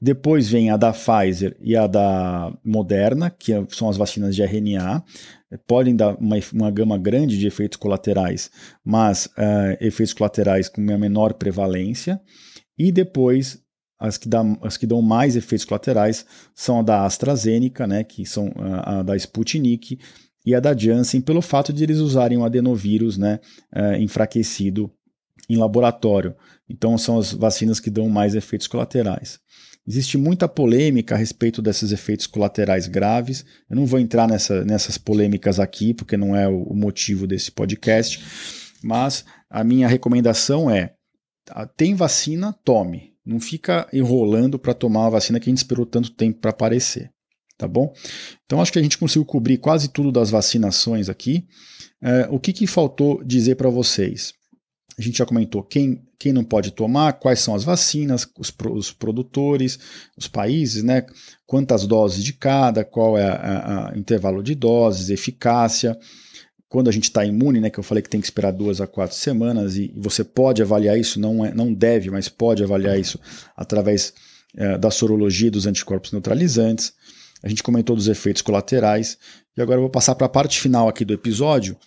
Depois 0.02 0.50
vem 0.50 0.70
a 0.70 0.78
da 0.78 0.92
Pfizer 0.92 1.56
e 1.62 1.76
a 1.76 1.88
da 1.88 2.54
Moderna, 2.64 3.30
que 3.30 3.54
é, 3.54 3.66
são 3.70 3.90
as 3.90 3.96
vacinas 3.96 4.36
de 4.36 4.44
RNA. 4.44 5.04
Podem 5.68 5.96
dar 5.96 6.16
uma, 6.16 6.38
uma 6.54 6.72
gama 6.72 6.98
grande 6.98 7.38
de 7.38 7.48
efeitos 7.48 7.78
colaterais, 7.78 8.50
mas 8.84 9.28
uh, 9.28 9.78
efeitos 9.80 10.14
colaterais 10.14 10.70
com 10.70 10.82
uma 10.82 10.98
menor 10.98 11.34
prevalência. 11.34 12.20
E 12.78 12.92
depois 12.92 13.64
as 14.00 14.18
que, 14.18 14.28
dá, 14.28 14.42
as 14.62 14.78
que 14.78 14.86
dão 14.86 15.02
mais 15.02 15.36
efeitos 15.36 15.66
colaterais 15.66 16.26
são 16.54 16.80
a 16.80 16.84
da 16.84 17.06
AstraZeneca, 17.06 17.88
né, 17.88 18.04
que 18.04 18.26
são 18.26 18.52
a, 18.58 19.00
a 19.00 19.04
da 19.04 19.16
Sputnik, 19.16 20.00
e 20.46 20.54
a 20.54 20.60
da 20.60 20.78
Janssen, 20.78 21.22
pelo 21.22 21.42
fato 21.42 21.74
de 21.74 21.84
eles 21.84 21.98
usarem 21.98 22.38
o 22.38 22.46
adenovírus 22.46 23.18
né, 23.18 23.40
uh, 23.76 23.96
enfraquecido 24.00 24.92
em 25.50 25.58
laboratório. 25.58 26.36
Então, 26.70 26.98
são 26.98 27.18
as 27.18 27.32
vacinas 27.32 27.80
que 27.80 27.90
dão 27.90 28.10
mais 28.10 28.36
efeitos 28.36 28.68
colaterais. 28.68 29.40
Existe 29.88 30.18
muita 30.18 30.48
polêmica 30.48 31.14
a 31.14 31.18
respeito 31.18 31.62
desses 31.62 31.92
efeitos 31.92 32.26
colaterais 32.26 32.88
graves. 32.88 33.46
Eu 33.70 33.76
não 33.76 33.86
vou 33.86 34.00
entrar 34.00 34.28
nessa, 34.28 34.66
nessas 34.66 34.98
polêmicas 34.98 35.60
aqui, 35.60 35.94
porque 35.94 36.18
não 36.18 36.36
é 36.36 36.48
o, 36.48 36.74
motivo 36.74 37.28
desse 37.28 37.52
podcast, 37.52 38.20
mas 38.84 39.24
a 39.48 39.64
minha 39.64 39.88
recomendação 39.88 40.72
é: 40.72 40.94
tem 41.78 41.94
vacina, 41.94 42.52
tome. 42.64 43.14
Não 43.24 43.40
fica 43.40 43.88
enrolando 43.94 44.58
para 44.58 44.74
tomar 44.74 45.08
a 45.08 45.12
vacina 45.12 45.40
que 45.40 45.50
a 45.50 45.52
gente 45.52 45.60
esperou 45.60 45.86
tanto 45.86 46.12
tempo 46.12 46.40
para 46.40 46.52
aparecer. 46.52 47.12
Tá 47.58 47.68
bom? 47.68 47.94
Então 48.46 48.62
acho 48.62 48.74
que 48.74 48.80
a 48.80 48.84
gente 48.84 48.98
conseguiu 48.98 49.24
cobrir 49.24 49.60
quase 49.60 49.88
tudo 49.88 50.12
das 50.12 50.30
vacinações 50.30 51.10
aqui. 51.10 51.46
É, 52.02 52.28
o 52.30 52.40
que, 52.40 52.52
que 52.52 52.68
faltou 52.68 53.24
dizer 53.24 53.56
para 53.56 53.70
vocês? 53.70 54.34
A 54.98 55.02
gente 55.02 55.18
já 55.18 55.26
comentou 55.26 55.62
quem, 55.62 56.02
quem 56.18 56.32
não 56.32 56.44
pode 56.44 56.72
tomar, 56.72 57.14
quais 57.14 57.40
são 57.40 57.54
as 57.54 57.64
vacinas, 57.64 58.28
os, 58.38 58.54
os 58.72 58.92
produtores, 58.92 59.78
os 60.18 60.28
países, 60.28 60.84
né? 60.84 61.06
Quantas 61.46 61.86
doses 61.86 62.24
de 62.24 62.34
cada, 62.34 62.86
qual 62.86 63.18
é 63.18 63.92
o 63.94 63.98
intervalo 63.98 64.42
de 64.42 64.56
doses, 64.56 65.10
eficácia. 65.10 65.98
Quando 66.70 66.90
a 66.90 66.92
gente 66.92 67.06
está 67.06 67.26
imune, 67.26 67.60
né? 67.60 67.70
Que 67.70 67.78
eu 67.78 67.84
falei 67.84 68.02
que 68.02 68.10
tem 68.10 68.22
que 68.22 68.28
esperar 68.28 68.52
duas 68.52 68.80
a 68.80 68.88
quatro 68.88 69.18
semanas, 69.18 69.76
e, 69.76 69.94
e 69.96 70.00
você 70.00 70.24
pode 70.24 70.62
avaliar 70.62 70.98
isso, 70.98 71.20
não, 71.20 71.46
é, 71.46 71.54
não 71.54 71.74
deve, 71.74 72.10
mas 72.10 72.30
pode 72.30 72.64
avaliar 72.64 72.98
isso 72.98 73.20
através 73.56 74.14
é, 74.56 74.78
da 74.78 74.90
sorologia 74.90 75.52
dos 75.52 75.68
anticorpos 75.68 76.14
neutralizantes. 76.14 76.94
A 77.44 77.50
gente 77.50 77.62
comentou 77.62 77.96
dos 77.96 78.08
efeitos 78.08 78.42
colaterais. 78.42 79.18
E 79.58 79.62
agora 79.62 79.78
eu 79.78 79.84
vou 79.84 79.90
passar 79.90 80.16
para 80.16 80.26
a 80.26 80.30
parte 80.30 80.60
final 80.60 80.88
aqui 80.88 81.06
do 81.06 81.14
episódio, 81.14 81.78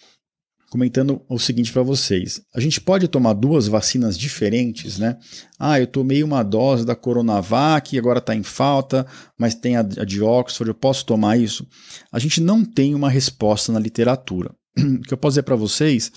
comentando 0.71 1.23
o 1.29 1.39
seguinte 1.39 1.73
para 1.73 1.83
vocês. 1.83 2.43
A 2.55 2.61
gente 2.61 2.81
pode 2.81 3.09
tomar 3.09 3.33
duas 3.33 3.67
vacinas 3.67 4.19
diferentes, 4.19 4.99
né? 4.99 5.17
Ah, 5.59 5.81
eu 5.81 5.87
tomei 5.87 6.23
uma 6.23 6.43
dose 6.43 6.85
da 6.85 6.95
Coronavac 6.95 7.95
e 7.95 7.99
agora 7.99 8.19
está 8.19 8.35
em 8.35 8.43
falta, 8.43 9.07
mas 9.39 9.55
tem 9.55 9.77
a, 9.77 9.81
a 9.81 10.05
de 10.05 10.23
Oxford, 10.23 10.69
eu 10.69 10.75
posso 10.75 11.07
tomar 11.07 11.39
isso? 11.39 11.67
A 12.13 12.19
gente 12.19 12.41
não 12.41 12.65
tem 12.65 12.95
uma 12.95 13.11
resposta 13.11 13.73
na 13.73 13.81
literatura. 13.81 14.55
O 14.79 15.01
que 15.01 15.13
eu 15.13 15.19
posso 15.19 15.33
dizer 15.33 15.43
para 15.43 15.57
vocês 15.57 16.13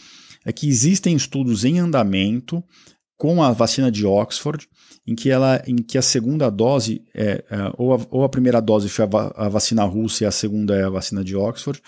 é 0.45 0.51
que 0.51 0.67
existem 0.67 1.15
estudos 1.15 1.63
em 1.63 1.79
andamento 1.79 2.63
com 3.17 3.43
a 3.43 3.51
vacina 3.51 3.91
de 3.91 4.05
Oxford, 4.05 4.67
em 5.07 5.15
que, 5.15 5.29
ela, 5.29 5.61
em 5.67 5.75
que 5.75 5.97
a 5.97 6.01
segunda 6.01 6.49
dose, 6.49 7.03
é, 7.13 7.43
é 7.49 7.71
ou, 7.77 7.93
a, 7.93 7.99
ou, 8.09 8.23
a, 8.23 8.29
primeira 8.29 8.59
dose 8.59 8.89
foi 8.89 9.05
a, 9.05 9.45
a, 9.45 9.49
vacina 9.49 9.83
russa 9.83 10.23
e 10.23 10.27
a 10.27 10.31
segunda 10.31 10.75
é 10.75 10.83
a 10.83 10.89
vacina 10.89 11.23
de 11.23 11.35
Oxford, 11.35 11.81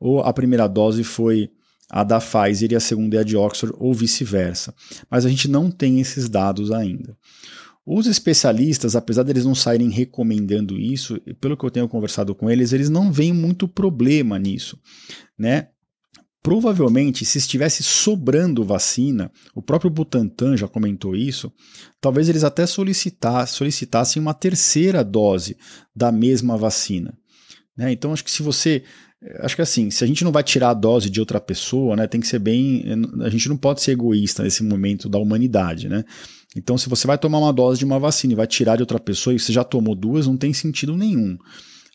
ou 0.00 0.20
a 0.20 0.32
primeira 0.32 0.66
dose 0.66 1.04
foi 1.04 1.50
a 1.90 2.04
da 2.04 2.20
Pfizer 2.20 2.72
e 2.72 2.76
a 2.76 2.80
segunda 2.80 3.16
é 3.16 3.20
a 3.20 3.24
de 3.24 3.36
Oxford, 3.36 3.74
ou 3.78 3.94
vice-versa. 3.94 4.74
Mas 5.10 5.24
a 5.24 5.28
gente 5.28 5.48
não 5.48 5.70
tem 5.70 6.00
esses 6.00 6.28
dados 6.28 6.70
ainda. 6.70 7.16
Os 7.86 8.06
especialistas, 8.06 8.94
apesar 8.94 9.22
deles 9.22 9.46
não 9.46 9.54
saírem 9.54 9.88
recomendando 9.88 10.78
isso, 10.78 11.18
pelo 11.40 11.56
que 11.56 11.64
eu 11.64 11.70
tenho 11.70 11.88
conversado 11.88 12.34
com 12.34 12.50
eles, 12.50 12.74
eles 12.74 12.90
não 12.90 13.10
veem 13.10 13.32
muito 13.32 13.66
problema 13.66 14.38
nisso, 14.38 14.78
né? 15.38 15.68
Provavelmente, 16.42 17.24
se 17.24 17.38
estivesse 17.38 17.82
sobrando 17.82 18.64
vacina, 18.64 19.30
o 19.54 19.60
próprio 19.60 19.90
Butantan 19.90 20.56
já 20.56 20.68
comentou 20.68 21.16
isso, 21.16 21.52
talvez 22.00 22.28
eles 22.28 22.44
até 22.44 22.64
solicitassem, 22.64 23.56
solicitassem 23.56 24.22
uma 24.22 24.32
terceira 24.32 25.02
dose 25.02 25.56
da 25.94 26.12
mesma 26.12 26.56
vacina. 26.56 27.18
Né? 27.76 27.92
Então, 27.92 28.12
acho 28.12 28.24
que 28.24 28.30
se 28.30 28.42
você 28.42 28.84
Acho 29.40 29.56
que 29.56 29.62
assim, 29.62 29.90
se 29.90 30.04
a 30.04 30.06
gente 30.06 30.22
não 30.22 30.30
vai 30.30 30.44
tirar 30.44 30.70
a 30.70 30.74
dose 30.74 31.10
de 31.10 31.18
outra 31.18 31.40
pessoa, 31.40 31.96
né, 31.96 32.06
tem 32.06 32.20
que 32.20 32.26
ser 32.26 32.38
bem. 32.38 32.84
A 33.20 33.28
gente 33.28 33.48
não 33.48 33.56
pode 33.56 33.82
ser 33.82 33.92
egoísta 33.92 34.44
nesse 34.44 34.62
momento 34.62 35.08
da 35.08 35.18
humanidade, 35.18 35.88
né? 35.88 36.04
Então, 36.56 36.78
se 36.78 36.88
você 36.88 37.06
vai 37.06 37.18
tomar 37.18 37.38
uma 37.38 37.52
dose 37.52 37.78
de 37.78 37.84
uma 37.84 37.98
vacina 37.98 38.32
e 38.32 38.36
vai 38.36 38.46
tirar 38.46 38.76
de 38.76 38.82
outra 38.82 38.98
pessoa 38.98 39.34
e 39.34 39.38
você 39.38 39.52
já 39.52 39.64
tomou 39.64 39.94
duas, 39.94 40.26
não 40.26 40.36
tem 40.36 40.52
sentido 40.52 40.96
nenhum. 40.96 41.36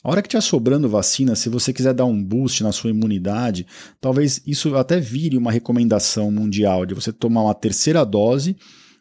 A 0.04 0.12
hora 0.12 0.22
que 0.22 0.28
estiver 0.28 0.42
sobrando 0.42 0.90
vacina, 0.90 1.34
se 1.34 1.48
você 1.48 1.72
quiser 1.72 1.94
dar 1.94 2.06
um 2.06 2.22
boost 2.22 2.62
na 2.62 2.74
sua 2.74 2.90
imunidade, 2.90 3.66
talvez 4.02 4.42
isso 4.46 4.76
até 4.76 5.00
vire 5.00 5.38
uma 5.38 5.52
recomendação 5.52 6.30
mundial 6.30 6.86
de 6.86 6.94
você 6.94 7.12
tomar 7.14 7.44
uma 7.44 7.54
terceira 7.56 8.04
dose 8.04 8.56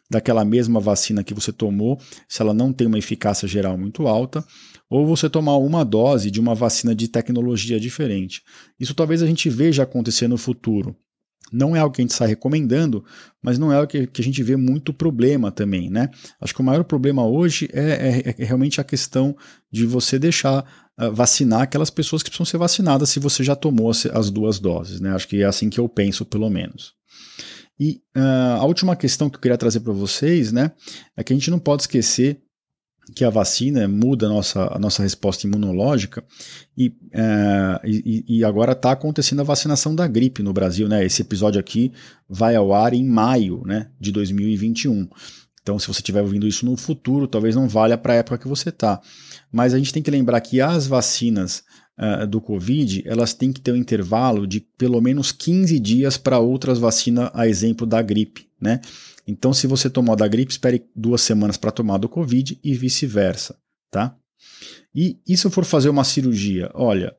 daquela 0.09 0.45
mesma 0.45 0.79
vacina 0.79 1.23
que 1.23 1.33
você 1.33 1.51
tomou, 1.51 1.99
se 2.27 2.41
ela 2.41 2.53
não 2.53 2.71
tem 2.71 2.87
uma 2.87 2.97
eficácia 2.97 3.47
geral 3.47 3.77
muito 3.77 4.07
alta, 4.07 4.45
ou 4.93 5.07
você 5.07 5.27
tomar 5.27 5.57
uma 5.57 5.83
dose 5.83 6.29
de 6.29 6.39
uma 6.39 6.53
vacina 6.53 6.93
de 6.93 7.07
tecnologia 7.07 7.79
diferente. 7.79 8.43
Isso 8.79 8.93
talvez 8.93 9.23
a 9.23 9.25
gente 9.25 9.49
veja 9.49 9.81
acontecer 9.81 10.27
no 10.27 10.37
futuro. 10.37 10.95
Não 11.51 11.75
é 11.75 11.79
algo 11.79 11.95
que 11.95 12.01
a 12.01 12.03
gente 12.03 12.11
está 12.11 12.27
recomendando, 12.27 13.03
mas 13.41 13.57
não 13.57 13.73
é 13.73 13.75
algo 13.75 13.87
que, 13.87 14.07
a 14.21 14.23
gente 14.23 14.43
vê 14.43 14.55
muito 14.55 14.93
problema 14.93 15.51
também, 15.51 15.89
né? 15.89 16.11
Acho 16.39 16.53
que 16.53 16.61
o 16.61 16.63
maior 16.63 16.83
problema 16.83 17.25
hoje 17.25 17.67
é, 17.73 18.33
é, 18.35 18.35
é 18.37 18.45
realmente 18.45 18.79
a 18.79 18.83
questão 18.83 19.35
de 19.71 19.83
você 19.83 20.19
deixar 20.19 20.63
uh, 20.99 21.11
vacinar 21.11 21.61
aquelas 21.61 21.89
pessoas 21.89 22.21
que 22.21 22.29
precisam 22.29 22.45
ser 22.45 22.59
vacinadas 22.59 23.09
se 23.09 23.19
você 23.19 23.43
já 23.43 23.55
tomou 23.55 23.89
as, 23.89 24.05
as 24.05 24.29
duas 24.29 24.59
doses, 24.59 25.01
né? 25.01 25.15
Acho 25.15 25.27
que 25.27 25.41
é 25.41 25.45
assim 25.45 25.71
que 25.71 25.79
eu 25.79 25.89
penso, 25.89 26.23
pelo 26.23 26.51
menos. 26.51 26.93
E 27.79 27.99
uh, 28.15 28.59
a 28.59 28.65
última 28.65 28.95
questão 28.95 29.27
que 29.27 29.37
eu 29.37 29.41
queria 29.41 29.57
trazer 29.57 29.79
para 29.79 29.91
vocês, 29.91 30.51
né, 30.51 30.71
é 31.17 31.23
que 31.23 31.33
a 31.33 31.35
gente 31.35 31.49
não 31.49 31.57
pode 31.57 31.81
esquecer 31.81 32.43
que 33.13 33.25
a 33.25 33.29
vacina 33.29 33.87
muda 33.87 34.27
a 34.27 34.29
nossa, 34.29 34.75
a 34.75 34.79
nossa 34.79 35.03
resposta 35.03 35.45
imunológica 35.45 36.23
e, 36.77 36.93
é, 37.11 37.81
e, 37.83 38.25
e, 38.27 38.45
agora 38.45 38.71
está 38.71 38.91
acontecendo 38.91 39.41
a 39.41 39.43
vacinação 39.43 39.93
da 39.93 40.07
gripe 40.07 40.41
no 40.41 40.53
Brasil. 40.53 40.87
Né? 40.87 41.05
Esse 41.05 41.21
episódio 41.21 41.59
aqui 41.59 41.91
vai 42.29 42.55
ao 42.55 42.73
ar 42.73 42.93
em 42.93 43.05
maio 43.05 43.61
né, 43.65 43.89
de 43.99 44.11
2021. 44.11 45.09
Então, 45.61 45.79
se 45.79 45.87
você 45.87 45.99
estiver 45.99 46.21
ouvindo 46.21 46.47
isso 46.47 46.65
no 46.65 46.75
futuro, 46.75 47.27
talvez 47.27 47.55
não 47.55 47.67
valha 47.67 47.97
para 47.97 48.13
a 48.13 48.17
época 48.17 48.37
que 48.37 48.47
você 48.47 48.69
está. 48.69 49.01
Mas 49.51 49.73
a 49.73 49.77
gente 49.77 49.93
tem 49.93 50.03
que 50.03 50.11
lembrar 50.11 50.41
que 50.41 50.59
as 50.59 50.87
vacinas 50.87 51.63
uh, 51.97 52.27
do 52.27 52.41
Covid, 52.41 53.03
elas 53.05 53.33
têm 53.33 53.51
que 53.51 53.61
ter 53.61 53.71
um 53.71 53.77
intervalo 53.77 54.45
de 54.45 54.59
pelo 54.59 54.99
menos 54.99 55.31
15 55.31 55.79
dias 55.79 56.17
para 56.17 56.39
outras 56.39 56.79
vacinas, 56.79 57.29
a 57.33 57.47
exemplo 57.47 57.87
da 57.87 58.01
gripe. 58.01 58.47
Né? 58.59 58.81
Então, 59.25 59.53
se 59.53 59.67
você 59.67 59.89
tomou 59.89 60.15
da 60.15 60.27
gripe, 60.27 60.51
espere 60.51 60.85
duas 60.95 61.21
semanas 61.21 61.57
para 61.57 61.71
tomar 61.71 61.97
do 61.97 62.09
Covid 62.09 62.59
e 62.63 62.75
vice-versa, 62.75 63.57
tá? 63.89 64.15
E, 64.93 65.19
e 65.27 65.37
se 65.37 65.47
eu 65.47 65.51
for 65.51 65.63
fazer 65.63 65.89
uma 65.89 66.03
cirurgia? 66.03 66.69
Olha, 66.73 67.15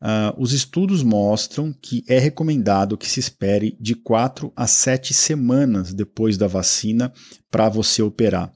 uh, 0.00 0.40
os 0.40 0.52
estudos 0.52 1.02
mostram 1.02 1.72
que 1.72 2.04
é 2.08 2.18
recomendado 2.18 2.96
que 2.96 3.08
se 3.08 3.18
espere 3.20 3.76
de 3.80 3.94
4 3.94 4.52
a 4.54 4.66
7 4.66 5.12
semanas 5.12 5.92
depois 5.92 6.38
da 6.38 6.46
vacina 6.46 7.12
para 7.50 7.68
você 7.68 8.00
operar. 8.00 8.52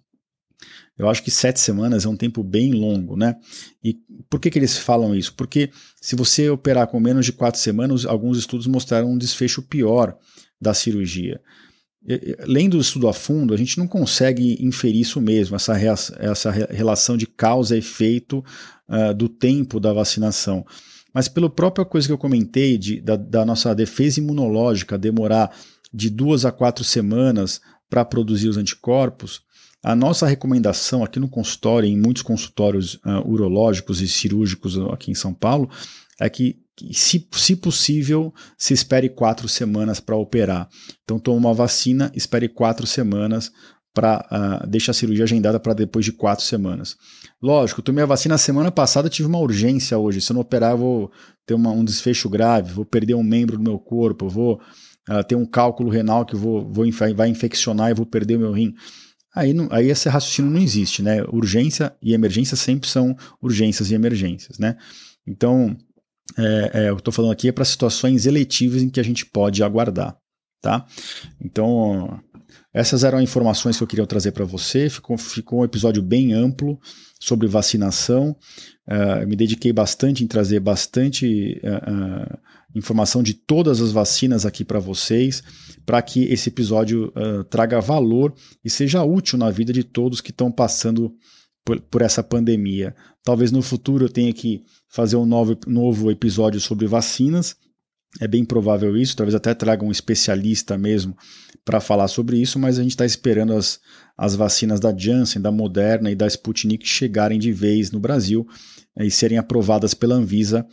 Eu 0.97 1.09
acho 1.09 1.25
que 1.25 1.31
sete 1.31 1.59
semanas 1.59 2.05
é 2.05 2.09
um 2.09 2.17
tempo 2.17 2.41
bem 2.45 2.73
longo, 2.73 3.17
né? 3.17 3.35
E 3.83 3.99
por 4.31 4.39
que, 4.39 4.49
que 4.49 4.57
eles 4.57 4.79
falam 4.79 5.13
isso? 5.13 5.35
Porque 5.35 5.71
se 6.01 6.15
você 6.15 6.49
operar 6.49 6.87
com 6.87 7.01
menos 7.01 7.27
de 7.27 7.33
quatro 7.33 7.61
semanas, 7.61 8.07
alguns 8.07 8.39
estudos 8.39 8.69
mostraram 8.69 9.11
um 9.11 9.19
desfecho 9.19 9.61
pior 9.61 10.17
da 10.61 10.73
cirurgia 10.73 11.41
lendo 12.47 12.77
o 12.77 12.81
estudo 12.81 13.09
a 13.09 13.13
fundo, 13.13 13.55
a 13.55 13.57
gente 13.57 13.79
não 13.79 13.87
consegue 13.87 14.59
inferir 14.61 15.01
isso 15.01 15.21
mesmo, 15.21 15.57
essa, 15.57 15.75
essa 16.19 16.51
relação 16.51 17.17
de 17.17 17.27
causa 17.27 17.75
e 17.75 17.79
efeito 17.79 18.45
uh, 18.89 19.15
do 19.15 19.29
tempo 19.29 19.81
da 19.81 19.93
vacinação. 19.93 20.65
Mas 21.13 21.29
pela 21.29 21.49
própria 21.49 21.85
coisa 21.85 22.07
que 22.07 22.13
eu 22.13 22.19
comentei, 22.19 22.77
de, 22.77 23.01
da, 23.01 23.17
da 23.17 23.45
nossa 23.45 23.75
defesa 23.75 24.21
imunológica 24.21 24.99
demorar 24.99 25.55
de 25.93 26.11
duas 26.11 26.45
a 26.45 26.53
quatro 26.53 26.85
semanas 26.85 27.61
para 27.89 28.05
produzir 28.05 28.49
os 28.49 28.57
anticorpos, 28.57 29.43
a 29.83 29.95
nossa 29.95 30.27
recomendação 30.27 31.05
aqui 31.05 31.21
no 31.21 31.29
consultório, 31.29 31.89
em 31.89 31.97
muitos 31.97 32.23
consultórios 32.23 32.95
uh, 32.97 33.27
urológicos 33.27 34.01
e 34.01 34.09
cirúrgicos 34.09 34.79
aqui 34.93 35.11
em 35.11 35.15
São 35.15 35.33
Paulo, 35.33 35.71
é 36.21 36.29
que 36.29 36.64
se, 36.93 37.27
se 37.33 37.57
possível, 37.57 38.33
se 38.59 38.75
espere 38.75 39.09
quatro 39.09 39.49
semanas 39.49 40.01
para 40.01 40.17
operar. 40.17 40.69
Então, 41.03 41.19
toma 41.19 41.39
uma 41.39 41.55
vacina, 41.55 42.11
espere 42.15 42.49
quatro 42.49 42.87
semanas 42.87 43.51
para 43.95 44.27
uh, 44.65 44.67
deixa 44.67 44.91
a 44.91 44.95
cirurgia 44.95 45.23
agendada 45.23 45.61
para 45.61 45.73
depois 45.73 46.05
de 46.05 46.13
quatro 46.13 46.45
semanas. 46.45 46.97
Lógico, 47.41 47.81
tomei 47.81 48.03
a 48.03 48.07
vacina 48.07 48.37
semana 48.37 48.73
passada, 48.73 49.09
tive 49.09 49.29
uma 49.29 49.39
urgência 49.39 49.97
hoje. 49.97 50.21
Se 50.21 50.33
eu 50.33 50.35
não 50.35 50.41
operar, 50.41 50.73
eu 50.73 50.79
vou 50.79 51.13
ter 51.47 51.55
uma, 51.55 51.71
um 51.71 51.85
desfecho 51.85 52.29
grave, 52.29 52.73
vou 52.73 52.85
perder 52.85 53.15
um 53.15 53.23
membro 53.23 53.57
do 53.57 53.63
meu 53.63 53.79
corpo, 53.79 54.29
vou 54.29 54.61
uh, 55.09 55.23
ter 55.27 55.37
um 55.37 55.47
cálculo 55.47 55.91
renal 55.91 56.27
que 56.27 56.35
vou, 56.35 56.69
vou 56.69 56.85
vai 57.15 57.29
infeccionar 57.29 57.91
e 57.91 57.95
vou 57.95 58.05
perder 58.05 58.37
o 58.37 58.41
meu 58.41 58.53
rim. 58.53 58.75
Aí, 59.35 59.53
não, 59.53 59.69
aí 59.71 59.89
esse 59.89 60.09
raciocínio 60.09 60.51
não 60.51 60.61
existe, 60.61 61.03
né? 61.03 61.23
Urgência 61.33 61.95
e 62.03 62.15
emergência 62.15 62.57
sempre 62.57 62.89
são 62.89 63.17
urgências 63.43 63.91
e 63.91 63.95
emergências, 63.95 64.59
né? 64.59 64.77
Então, 65.27 65.77
é, 66.39 66.71
é, 66.75 66.89
eu 66.89 66.97
estou 66.97 67.13
falando 67.13 67.33
aqui 67.33 67.49
é 67.49 67.53
para 67.53 67.65
situações 67.65 68.27
eletivas 68.27 68.83
em 68.83 68.89
que 68.89 69.01
a 69.01 69.05
gente 69.05 69.27
pode 69.27 69.63
aguardar, 69.63 70.17
tá? 70.61 70.87
Então, 71.41 72.21
essas 72.73 73.05
eram 73.05 73.21
informações 73.21 73.77
que 73.77 73.83
eu 73.83 73.87
queria 73.87 74.07
trazer 74.07 74.33
para 74.33 74.45
você. 74.45 74.91
Ficou, 74.91 75.17
ficou 75.17 75.61
um 75.61 75.65
episódio 75.65 76.03
bem 76.03 76.33
amplo 76.33 76.79
sobre 77.21 77.47
vacinação. 77.47 78.37
Uh, 78.89 79.27
me 79.27 79.37
dediquei 79.37 79.73
bastante 79.73 80.25
em 80.25 80.27
trazer 80.27 80.59
bastante 80.61 81.61
uh, 81.63 82.33
uh, 82.33 82.39
informação 82.75 83.23
de 83.23 83.35
todas 83.35 83.81
as 83.81 83.93
vacinas 83.93 84.45
aqui 84.45 84.65
para 84.65 84.81
vocês, 84.81 85.43
para 85.87 86.03
que 86.03 86.25
esse 86.25 86.49
episódio 86.49 87.13
traga 87.49 87.81
valor 87.81 88.35
e 88.65 88.69
seja 88.69 89.05
útil 89.05 89.39
na 89.39 89.49
vida 89.49 89.73
de 89.73 89.85
todos 89.85 90.21
que 90.21 90.31
estão 90.31 90.51
passando 90.51 91.15
por, 91.65 91.81
por, 91.81 92.03
essa 92.03 92.23
pandemia. 92.23 92.95
Talvez 93.23 93.51
no 93.51 93.63
futuro 93.63 94.05
eu 94.05 94.09
tenha 94.09 94.33
que 94.33 94.63
fazer 94.89 95.17
um 95.17 95.25
novo, 95.25 95.59
novo 95.67 96.11
episódio 96.11 96.61
sobre 96.61 96.87
vacinas. 96.87 97.57
É 98.21 98.29
bem 98.29 98.45
provável 98.45 98.97
isso, 98.97 99.17
talvez 99.17 99.35
até 99.35 99.55
traga 99.55 99.85
um 99.85 99.91
especialista 99.91 100.79
mesmo 100.79 101.17
para 101.65 101.81
falar 101.81 102.07
sobre 102.09 102.41
isso, 102.41 102.59
mas 102.59 102.79
a 102.79 102.83
gente 102.83 102.93
está 102.93 103.07
esperando 103.07 103.55
as, 103.55 103.81
as 104.17 104.37
vacinas 104.37 104.79
da 104.79 104.97
Janssen, 104.97 105.43
da 105.43 105.51
Moderna 105.51 106.11
e 106.11 106.15
da 106.15 106.27
Sputnik 106.27 106.87
chegarem 106.87 107.39
de 107.39 107.51
vez 107.51 107.91
no 107.91 107.99
Brasil 107.99 108.47
e 109.01 109.11
serem 109.11 109.39
aprovadas 109.39 109.95
pela 109.95 110.15
Anvisa 110.15 110.65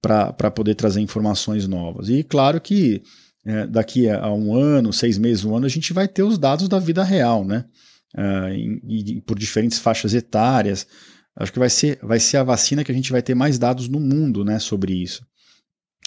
para 0.00 0.50
poder 0.50 0.74
trazer 0.74 1.00
informações 1.00 1.66
novas. 1.66 2.08
E 2.08 2.22
claro 2.22 2.60
que 2.60 3.02
é, 3.44 3.66
daqui 3.66 4.08
a 4.08 4.32
um 4.32 4.54
ano, 4.54 4.92
seis 4.92 5.18
meses, 5.18 5.44
um 5.44 5.56
ano, 5.56 5.66
a 5.66 5.70
gente 5.70 5.92
vai 5.92 6.08
ter 6.08 6.22
os 6.22 6.38
dados 6.38 6.68
da 6.68 6.78
vida 6.78 7.04
real, 7.04 7.44
né? 7.44 7.64
Uh, 8.16 8.80
e, 8.84 9.16
e 9.16 9.20
por 9.20 9.38
diferentes 9.38 9.78
faixas 9.78 10.14
etárias. 10.14 10.86
Acho 11.36 11.52
que 11.52 11.58
vai 11.58 11.68
ser, 11.68 11.98
vai 12.02 12.18
ser 12.18 12.38
a 12.38 12.42
vacina 12.42 12.82
que 12.82 12.90
a 12.90 12.94
gente 12.94 13.12
vai 13.12 13.20
ter 13.20 13.34
mais 13.34 13.58
dados 13.58 13.88
no 13.88 14.00
mundo 14.00 14.42
né, 14.42 14.58
sobre 14.58 14.94
isso. 14.94 15.22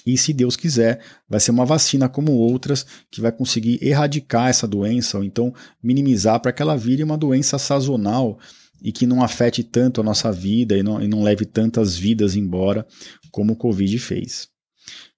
E 0.06 0.18
se 0.18 0.34
Deus 0.34 0.56
quiser, 0.56 1.02
vai 1.28 1.40
ser 1.40 1.52
uma 1.52 1.66
vacina 1.66 2.10
como 2.10 2.32
outras 2.32 2.86
que 3.12 3.22
vai 3.22 3.32
conseguir 3.32 3.78
erradicar 3.82 4.50
essa 4.50 4.68
doença 4.68 5.18
ou 5.18 5.24
então 5.24 5.54
minimizar 5.84 6.40
para 6.40 6.52
que 6.52 6.62
ela 6.62 6.76
vire 6.76 7.04
uma 7.04 7.18
doença 7.18 7.60
sazonal 7.60 8.40
e 8.82 8.92
que 8.92 9.06
não 9.06 9.22
afete 9.22 9.64
tanto 9.64 10.00
a 10.00 10.04
nossa 10.04 10.32
vida 10.32 10.78
e 10.78 10.82
não, 10.82 11.02
e 11.02 11.08
não 11.08 11.22
leve 11.22 11.46
tantas 11.46 11.98
vidas 11.98 12.36
embora 12.36 12.88
como 13.32 13.54
o 13.54 13.58
Covid 13.58 14.00
fez. 14.00 14.48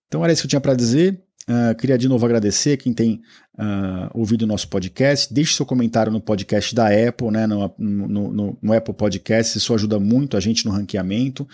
Então 0.08 0.24
era 0.24 0.34
isso 0.34 0.42
que 0.42 0.48
eu 0.48 0.50
tinha 0.50 0.62
para 0.62 0.76
dizer. 0.76 1.24
Uh, 1.52 1.76
queria 1.76 1.98
de 1.98 2.08
novo 2.08 2.26
agradecer 2.26 2.78
quem 2.78 2.94
tem 2.94 3.22
uh, 3.60 4.10
ouvido 4.14 4.44
o 4.44 4.48
nosso 4.48 4.70
podcast. 4.70 5.34
Deixe 5.34 5.54
seu 5.54 5.66
comentário 5.66 6.10
no 6.10 6.22
podcast 6.22 6.74
da 6.74 6.88
Apple, 6.88 7.30
né, 7.30 7.46
no, 7.46 7.76
no, 7.78 8.32
no, 8.32 8.58
no 8.62 8.74
Apple 8.74 8.94
Podcast. 8.94 9.58
Isso 9.58 9.74
ajuda 9.74 10.00
muito 10.00 10.38
a 10.38 10.40
gente 10.40 10.66
no 10.66 10.72
ranqueamento. 10.72 11.46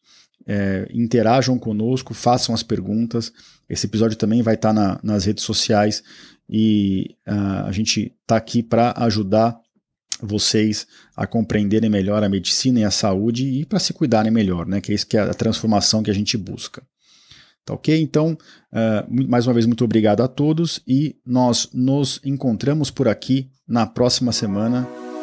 É, 0.50 0.88
interajam 0.94 1.60
conosco, 1.60 2.14
façam 2.14 2.56
as 2.56 2.64
perguntas. 2.64 3.34
Esse 3.70 3.86
episódio 3.86 4.18
também 4.18 4.42
vai 4.42 4.56
estar 4.56 4.70
tá 4.70 4.74
na, 4.74 5.00
nas 5.04 5.26
redes 5.26 5.44
sociais 5.44 6.02
e 6.50 7.16
uh, 7.28 7.66
a 7.66 7.72
gente 7.72 8.14
está 8.22 8.38
aqui 8.38 8.64
para 8.64 8.94
ajudar 8.98 9.60
vocês 10.22 10.88
a 11.16 11.28
compreenderem 11.28 11.90
melhor 11.90 12.24
a 12.24 12.30
medicina 12.30 12.80
e 12.80 12.84
a 12.84 12.92
saúde 12.92 13.46
e 13.46 13.66
para 13.66 13.80
se 13.80 13.94
cuidarem 13.94 14.32
melhor, 14.32 14.66
né? 14.66 14.82
Que 14.82 14.92
é 14.92 14.96
isso 14.96 15.06
que 15.06 15.18
é 15.18 15.22
a 15.22 15.34
transformação 15.34 16.02
que 16.02 16.10
a 16.10 16.14
gente 16.14 16.38
busca. 16.38 16.82
Tá 17.66 17.74
ok? 17.74 18.02
Então, 18.02 18.38
uh, 18.72 19.28
mais 19.30 19.46
uma 19.46 19.54
vez, 19.54 19.66
muito 19.66 19.84
obrigado 19.84 20.24
a 20.24 20.28
todos 20.28 20.80
e 20.88 21.18
nós 21.26 21.70
nos 21.74 22.22
encontramos 22.24 22.90
por 22.90 23.08
aqui 23.08 23.52
na 23.68 23.86
próxima 23.86 24.32
semana. 24.32 25.07